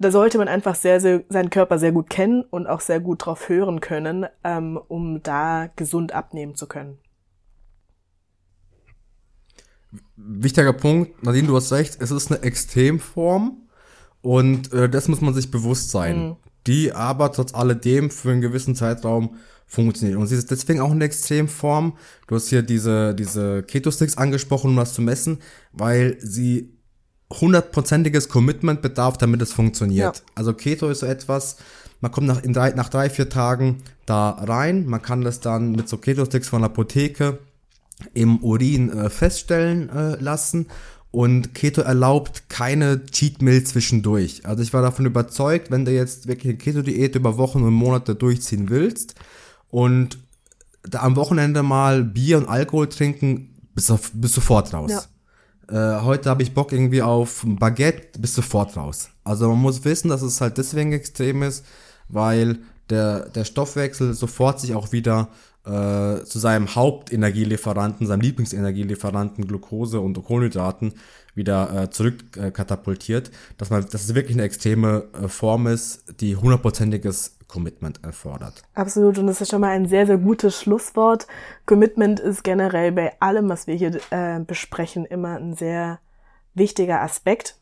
da 0.03 0.11
sollte 0.11 0.37
man 0.37 0.47
einfach 0.47 0.75
sehr, 0.75 0.99
sehr 0.99 1.23
seinen 1.29 1.49
Körper 1.49 1.79
sehr 1.79 1.91
gut 1.91 2.09
kennen 2.09 2.43
und 2.43 2.67
auch 2.67 2.81
sehr 2.81 2.99
gut 2.99 3.25
drauf 3.25 3.49
hören 3.49 3.79
können, 3.79 4.25
ähm, 4.43 4.79
um 4.87 5.23
da 5.23 5.69
gesund 5.75 6.13
abnehmen 6.13 6.55
zu 6.55 6.67
können. 6.67 6.97
Wichtiger 10.15 10.73
Punkt, 10.73 11.23
Nadine, 11.23 11.47
du 11.47 11.55
hast 11.55 11.71
recht, 11.71 11.97
es 11.99 12.11
ist 12.11 12.31
eine 12.31 12.41
Extremform 12.43 13.67
und 14.21 14.71
äh, 14.73 14.89
das 14.89 15.07
muss 15.07 15.21
man 15.21 15.33
sich 15.33 15.51
bewusst 15.51 15.91
sein, 15.91 16.27
mhm. 16.27 16.35
die 16.67 16.93
aber 16.93 17.31
trotz 17.31 17.53
alledem 17.53 18.09
für 18.09 18.31
einen 18.31 18.41
gewissen 18.41 18.75
Zeitraum 18.75 19.37
funktioniert. 19.65 20.17
Und 20.17 20.27
sie 20.27 20.35
ist 20.35 20.51
deswegen 20.51 20.81
auch 20.81 20.91
eine 20.91 21.05
Extremform. 21.05 21.97
Du 22.27 22.35
hast 22.35 22.49
hier 22.49 22.61
diese, 22.61 23.15
diese 23.15 23.63
Keto-Sticks 23.63 24.17
angesprochen, 24.17 24.71
um 24.71 24.75
das 24.75 24.93
zu 24.93 25.01
messen, 25.01 25.39
weil 25.71 26.17
sie 26.19 26.72
hundertprozentiges 27.39 28.29
Commitment 28.29 28.81
bedarf, 28.81 29.17
damit 29.17 29.41
es 29.41 29.53
funktioniert. 29.53 30.17
Ja. 30.17 30.23
Also 30.35 30.53
Keto 30.53 30.89
ist 30.89 30.99
so 30.99 31.05
etwas, 31.05 31.57
man 32.01 32.11
kommt 32.11 32.27
nach, 32.27 32.43
in 32.43 32.53
drei, 32.53 32.71
nach 32.71 32.89
drei, 32.89 33.09
vier 33.09 33.29
Tagen 33.29 33.83
da 34.05 34.31
rein, 34.31 34.85
man 34.85 35.01
kann 35.01 35.21
das 35.21 35.39
dann 35.39 35.71
mit 35.71 35.87
so 35.87 35.97
Keto-Sticks 35.97 36.49
von 36.49 36.61
der 36.61 36.69
Apotheke 36.69 37.39
im 38.13 38.43
Urin 38.43 38.91
äh, 38.91 39.09
feststellen 39.09 39.89
äh, 39.89 40.15
lassen 40.21 40.67
und 41.11 41.53
Keto 41.53 41.81
erlaubt 41.81 42.49
keine 42.49 43.05
Cheat 43.05 43.41
Meal 43.41 43.63
zwischendurch. 43.63 44.45
Also 44.45 44.63
ich 44.63 44.73
war 44.73 44.81
davon 44.81 45.05
überzeugt, 45.05 45.71
wenn 45.71 45.85
du 45.85 45.91
jetzt 45.91 46.27
wirklich 46.27 46.49
eine 46.49 46.57
Keto-Diät 46.57 47.15
über 47.15 47.37
Wochen 47.37 47.63
und 47.63 47.73
Monate 47.73 48.15
durchziehen 48.15 48.69
willst 48.69 49.15
und 49.69 50.17
da 50.81 51.01
am 51.03 51.15
Wochenende 51.15 51.63
mal 51.63 52.03
Bier 52.03 52.37
und 52.37 52.47
Alkohol 52.47 52.89
trinken, 52.89 53.55
bist 53.73 53.89
du, 53.89 53.97
bist 54.13 54.33
sofort 54.33 54.73
raus. 54.73 54.91
Ja 54.91 55.03
äh, 55.69 56.01
heute 56.01 56.29
habe 56.29 56.43
ich 56.43 56.53
Bock 56.53 56.71
irgendwie 56.71 57.01
auf 57.01 57.43
Baguette, 57.45 58.19
bist 58.19 58.35
sofort 58.35 58.75
raus. 58.75 59.09
Also 59.23 59.49
man 59.49 59.59
muss 59.59 59.85
wissen, 59.85 60.09
dass 60.09 60.21
es 60.21 60.41
halt 60.41 60.57
deswegen 60.57 60.91
extrem 60.91 61.43
ist, 61.43 61.65
weil 62.09 62.59
der, 62.89 63.29
der 63.29 63.45
Stoffwechsel 63.45 64.13
sofort 64.13 64.59
sich 64.59 64.75
auch 64.75 64.91
wieder 64.91 65.29
äh, 65.65 66.23
zu 66.23 66.39
seinem 66.39 66.75
Hauptenergielieferanten, 66.75 68.05
seinem 68.05 68.21
Lieblingsenergielieferanten 68.21 69.47
Glucose 69.47 69.99
und 69.99 70.21
Kohlenhydraten 70.21 70.93
wieder 71.35 71.83
äh, 71.83 71.89
zurück 71.89 72.37
äh, 72.37 72.51
dass 73.57 73.69
man, 73.69 73.85
dass 73.89 74.03
es 74.03 74.15
wirklich 74.15 74.35
eine 74.35 74.43
extreme 74.43 75.05
äh, 75.13 75.27
Form 75.27 75.67
ist, 75.67 76.19
die 76.19 76.35
hundertprozentiges 76.35 77.37
Commitment 77.53 78.03
erfordert. 78.03 78.63
Absolut, 78.73 79.19
und 79.19 79.27
das 79.27 79.39
ist 79.39 79.51
schon 79.51 79.61
mal 79.61 79.69
ein 79.69 79.85
sehr, 79.85 80.07
sehr 80.07 80.17
gutes 80.17 80.59
Schlusswort. 80.59 81.27
Commitment 81.67 82.19
ist 82.19 82.43
generell 82.43 82.91
bei 82.91 83.13
allem, 83.19 83.47
was 83.47 83.67
wir 83.67 83.75
hier 83.75 83.99
äh, 84.09 84.39
besprechen, 84.39 85.05
immer 85.05 85.37
ein 85.37 85.53
sehr 85.53 85.99
wichtiger 86.55 87.01
Aspekt. 87.01 87.59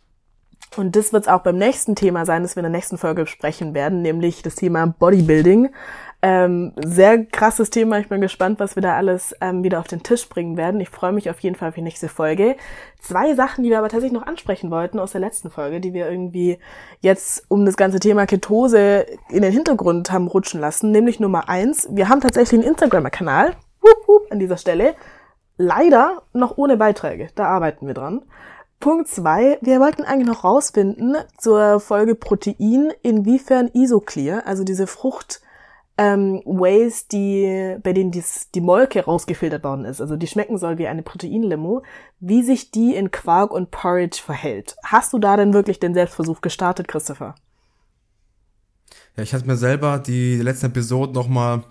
Und 0.77 0.95
das 0.95 1.11
wird 1.11 1.23
es 1.23 1.27
auch 1.27 1.41
beim 1.41 1.57
nächsten 1.57 1.95
Thema 1.95 2.25
sein, 2.25 2.43
das 2.43 2.55
wir 2.55 2.61
in 2.61 2.71
der 2.71 2.77
nächsten 2.77 2.97
Folge 2.97 3.23
besprechen 3.23 3.73
werden, 3.73 4.01
nämlich 4.01 4.41
das 4.41 4.55
Thema 4.55 4.85
Bodybuilding. 4.87 5.71
Ähm, 6.23 6.73
sehr 6.85 7.25
krasses 7.25 7.71
Thema. 7.71 7.97
Ich 7.97 8.07
bin 8.07 8.21
gespannt, 8.21 8.59
was 8.59 8.75
wir 8.75 8.83
da 8.83 8.95
alles 8.95 9.35
ähm, 9.41 9.63
wieder 9.63 9.79
auf 9.79 9.87
den 9.87 10.03
Tisch 10.03 10.29
bringen 10.29 10.55
werden. 10.55 10.79
Ich 10.79 10.89
freue 10.89 11.13
mich 11.13 11.29
auf 11.31 11.39
jeden 11.39 11.55
Fall 11.55 11.69
auf 11.69 11.75
die 11.75 11.81
nächste 11.81 12.09
Folge. 12.09 12.57
Zwei 12.99 13.33
Sachen, 13.33 13.63
die 13.63 13.71
wir 13.71 13.79
aber 13.79 13.89
tatsächlich 13.89 14.19
noch 14.19 14.27
ansprechen 14.27 14.69
wollten 14.69 14.99
aus 14.99 15.13
der 15.13 15.21
letzten 15.21 15.49
Folge, 15.49 15.79
die 15.79 15.93
wir 15.93 16.07
irgendwie 16.09 16.59
jetzt 16.99 17.45
um 17.47 17.65
das 17.65 17.75
ganze 17.75 17.99
Thema 17.99 18.27
Ketose 18.27 19.07
in 19.29 19.41
den 19.41 19.51
Hintergrund 19.51 20.11
haben 20.11 20.27
rutschen 20.27 20.61
lassen. 20.61 20.91
Nämlich 20.91 21.19
Nummer 21.19 21.49
eins. 21.49 21.87
Wir 21.91 22.07
haben 22.07 22.21
tatsächlich 22.21 22.61
einen 22.61 22.69
Instagram-Kanal. 22.69 23.55
An 24.29 24.39
dieser 24.39 24.57
Stelle. 24.57 24.93
Leider 25.57 26.21
noch 26.33 26.57
ohne 26.57 26.77
Beiträge. 26.77 27.29
Da 27.33 27.45
arbeiten 27.45 27.87
wir 27.87 27.95
dran. 27.95 28.21
Punkt 28.79 29.07
zwei, 29.07 29.59
wir 29.61 29.79
wollten 29.79 30.03
eigentlich 30.03 30.27
noch 30.27 30.43
rausfinden 30.43 31.15
zur 31.37 31.79
Folge 31.79 32.15
Protein, 32.15 32.91
inwiefern 33.03 33.69
Isoclear, 33.73 34.47
also 34.47 34.63
diese 34.63 34.87
Frucht, 34.87 35.41
ähm, 35.97 36.41
Ways, 36.45 37.07
die, 37.07 37.77
bei 37.83 37.93
denen 37.93 38.11
dies, 38.11 38.49
die 38.55 38.61
Molke 38.61 39.03
rausgefiltert 39.03 39.63
worden 39.63 39.85
ist, 39.85 40.01
also 40.01 40.15
die 40.15 40.27
schmecken 40.27 40.57
soll 40.57 40.77
wie 40.77 40.87
eine 40.87 41.03
Proteinlimo, 41.03 41.83
wie 42.19 42.43
sich 42.43 42.71
die 42.71 42.95
in 42.95 43.11
Quark 43.11 43.51
und 43.51 43.71
Porridge 43.71 44.21
verhält. 44.23 44.75
Hast 44.83 45.13
du 45.13 45.19
da 45.19 45.37
denn 45.37 45.53
wirklich 45.53 45.79
den 45.79 45.93
Selbstversuch 45.93 46.41
gestartet, 46.41 46.87
Christopher? 46.87 47.35
Ja, 49.15 49.23
ich 49.23 49.33
hatte 49.33 49.45
mir 49.45 49.57
selber 49.57 49.99
die 49.99 50.37
letzten 50.37 50.67
Episoden 50.67 51.13
nochmal 51.13 51.63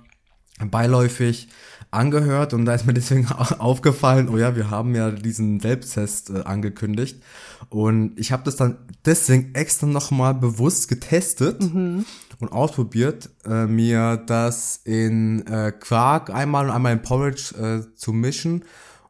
beiläufig 0.63 1.49
angehört 1.91 2.55
und 2.55 2.67
da 2.67 2.75
ist 2.75 2.87
mir 2.87 2.95
deswegen 2.95 3.27
aufgefallen, 3.59 4.29
oh 4.29 4.37
ja, 4.37 4.55
wir 4.55 4.71
haben 4.71 4.95
ja 4.95 5.11
diesen 5.11 5.61
Selbsttest 5.61 6.31
äh, 6.31 6.43
angekündigt 6.45 7.23
und 7.69 8.19
ich 8.19 8.33
habe 8.33 8.45
das 8.45 8.57
dann 8.57 8.79
deswegen 9.05 9.55
extra 9.55 9.87
nochmal 9.87 10.35
bewusst 10.35 10.89
getestet 10.89 11.63
mhm. 11.63 12.05
Und 12.41 12.53
ausprobiert, 12.53 13.31
äh, 13.45 13.67
mir 13.67 14.17
das 14.17 14.81
in 14.85 15.47
äh, 15.47 15.73
Quark 15.73 16.31
einmal 16.31 16.67
und 16.67 16.73
einmal 16.73 16.93
in 16.93 17.03
Porridge 17.03 17.55
äh, 17.57 17.95
zu 17.95 18.13
mischen 18.13 18.65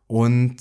und 0.07 0.57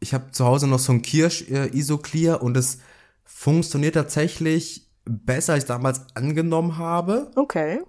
ich 0.00 0.12
habe 0.12 0.30
zu 0.30 0.44
Hause 0.44 0.66
noch 0.66 0.78
so 0.78 0.92
ein 0.92 1.02
Kirsch-Isoclear 1.02 2.42
und 2.42 2.56
es 2.56 2.78
funktioniert 3.24 3.94
tatsächlich 3.94 4.90
besser, 5.04 5.54
als 5.54 5.64
ich 5.64 5.68
damals 5.68 6.02
angenommen 6.14 6.76
habe. 6.76 7.30
Okay. 7.36 7.80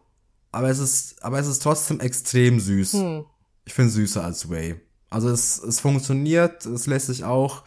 Aber 0.52 0.70
es 0.70 0.80
ist, 0.80 1.24
aber 1.24 1.40
es 1.40 1.48
ist 1.48 1.62
trotzdem 1.62 2.00
extrem 2.00 2.60
süß. 2.60 2.94
Hm. 2.94 3.26
Ich 3.66 3.74
finde 3.74 3.92
süßer 3.92 4.24
als 4.24 4.50
Whey. 4.50 4.76
Also 5.10 5.30
es, 5.30 5.62
es 5.62 5.80
funktioniert, 5.80 6.66
es 6.66 6.88
lässt 6.88 7.08
sich 7.08 7.26
auch 7.26 7.64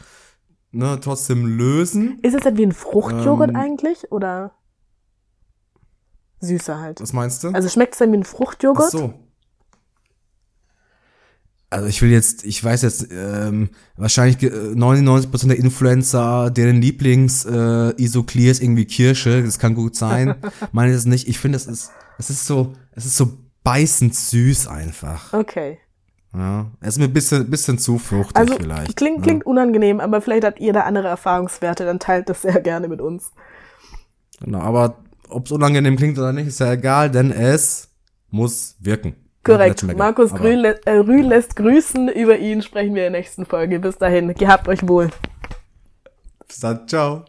ne, 0.72 0.98
trotzdem 1.00 1.46
lösen. 1.46 2.18
Ist 2.22 2.34
es 2.34 2.42
denn 2.42 2.56
wie 2.56 2.66
ein 2.66 2.72
Fruchtjoghurt 2.72 3.50
ähm, 3.50 3.56
eigentlich 3.56 4.10
oder 4.10 4.52
süßer 6.40 6.78
halt? 6.78 7.00
Was 7.00 7.12
meinst 7.12 7.44
du? 7.44 7.50
Also 7.50 7.68
schmeckt 7.68 7.94
es 7.94 7.98
dann 7.98 8.12
wie 8.12 8.18
ein 8.18 8.24
Fruchtjoghurt? 8.24 8.86
Ach 8.86 8.98
so. 8.98 9.14
Also 11.70 11.86
ich 11.86 12.00
will 12.00 12.10
jetzt, 12.10 12.46
ich 12.46 12.64
weiß 12.64 12.80
jetzt, 12.82 13.08
ähm, 13.12 13.68
wahrscheinlich 13.96 14.38
99% 14.38 15.44
äh, 15.44 15.48
der 15.48 15.58
Influencer, 15.58 16.50
deren 16.50 16.80
Lieblings 16.80 17.44
äh, 17.44 17.92
Isoclear 18.02 18.50
ist 18.50 18.62
irgendwie 18.62 18.86
Kirsche, 18.86 19.42
das 19.42 19.58
kann 19.58 19.74
gut 19.74 19.94
sein. 19.94 20.36
Meine 20.72 20.92
es 20.92 21.04
nicht. 21.04 21.28
Ich 21.28 21.38
finde, 21.38 21.56
es 21.56 21.66
ist, 21.66 21.90
es 22.16 22.30
ist 22.30 22.46
so, 22.46 22.72
es 22.92 23.04
ist 23.04 23.18
so 23.18 23.32
beißend 23.64 24.14
süß 24.14 24.66
einfach. 24.68 25.34
Okay. 25.34 25.78
Ja, 26.34 26.70
es 26.80 26.88
ist 26.88 26.98
mir 26.98 27.04
ein 27.04 27.12
bisschen, 27.12 27.50
bisschen 27.50 27.78
zu 27.78 27.98
fruchtig 27.98 28.36
also, 28.36 28.54
vielleicht. 28.56 28.96
Klingt, 28.96 29.18
ne? 29.18 29.22
klingt 29.22 29.46
unangenehm, 29.46 30.00
aber 30.00 30.22
vielleicht 30.22 30.44
habt 30.44 30.60
ihr 30.60 30.72
da 30.72 30.82
andere 30.82 31.08
Erfahrungswerte, 31.08 31.84
dann 31.84 31.98
teilt 31.98 32.30
das 32.30 32.42
sehr 32.42 32.60
gerne 32.60 32.88
mit 32.88 33.02
uns. 33.02 33.32
Genau, 34.40 34.60
aber 34.60 34.96
ob 35.30 35.46
es 35.46 35.52
unangenehm 35.52 35.96
klingt 35.96 36.18
oder 36.18 36.32
nicht, 36.32 36.48
ist 36.48 36.60
ja 36.60 36.72
egal, 36.72 37.10
denn 37.10 37.30
es 37.30 37.88
muss 38.30 38.76
wirken. 38.80 39.14
Korrekt. 39.44 39.82
Markus 39.96 40.34
Grün, 40.34 40.64
äh, 40.64 40.90
Rühl 40.90 41.26
lässt 41.26 41.56
grüßen. 41.56 42.08
Über 42.08 42.38
ihn 42.38 42.60
sprechen 42.60 42.94
wir 42.94 43.06
in 43.06 43.12
der 43.12 43.20
nächsten 43.20 43.46
Folge. 43.46 43.78
Bis 43.78 43.96
dahin, 43.96 44.34
gehabt 44.34 44.68
euch 44.68 44.86
wohl. 44.86 45.08
Bis 46.46 46.60
dann, 46.60 46.86
ciao. 46.86 47.24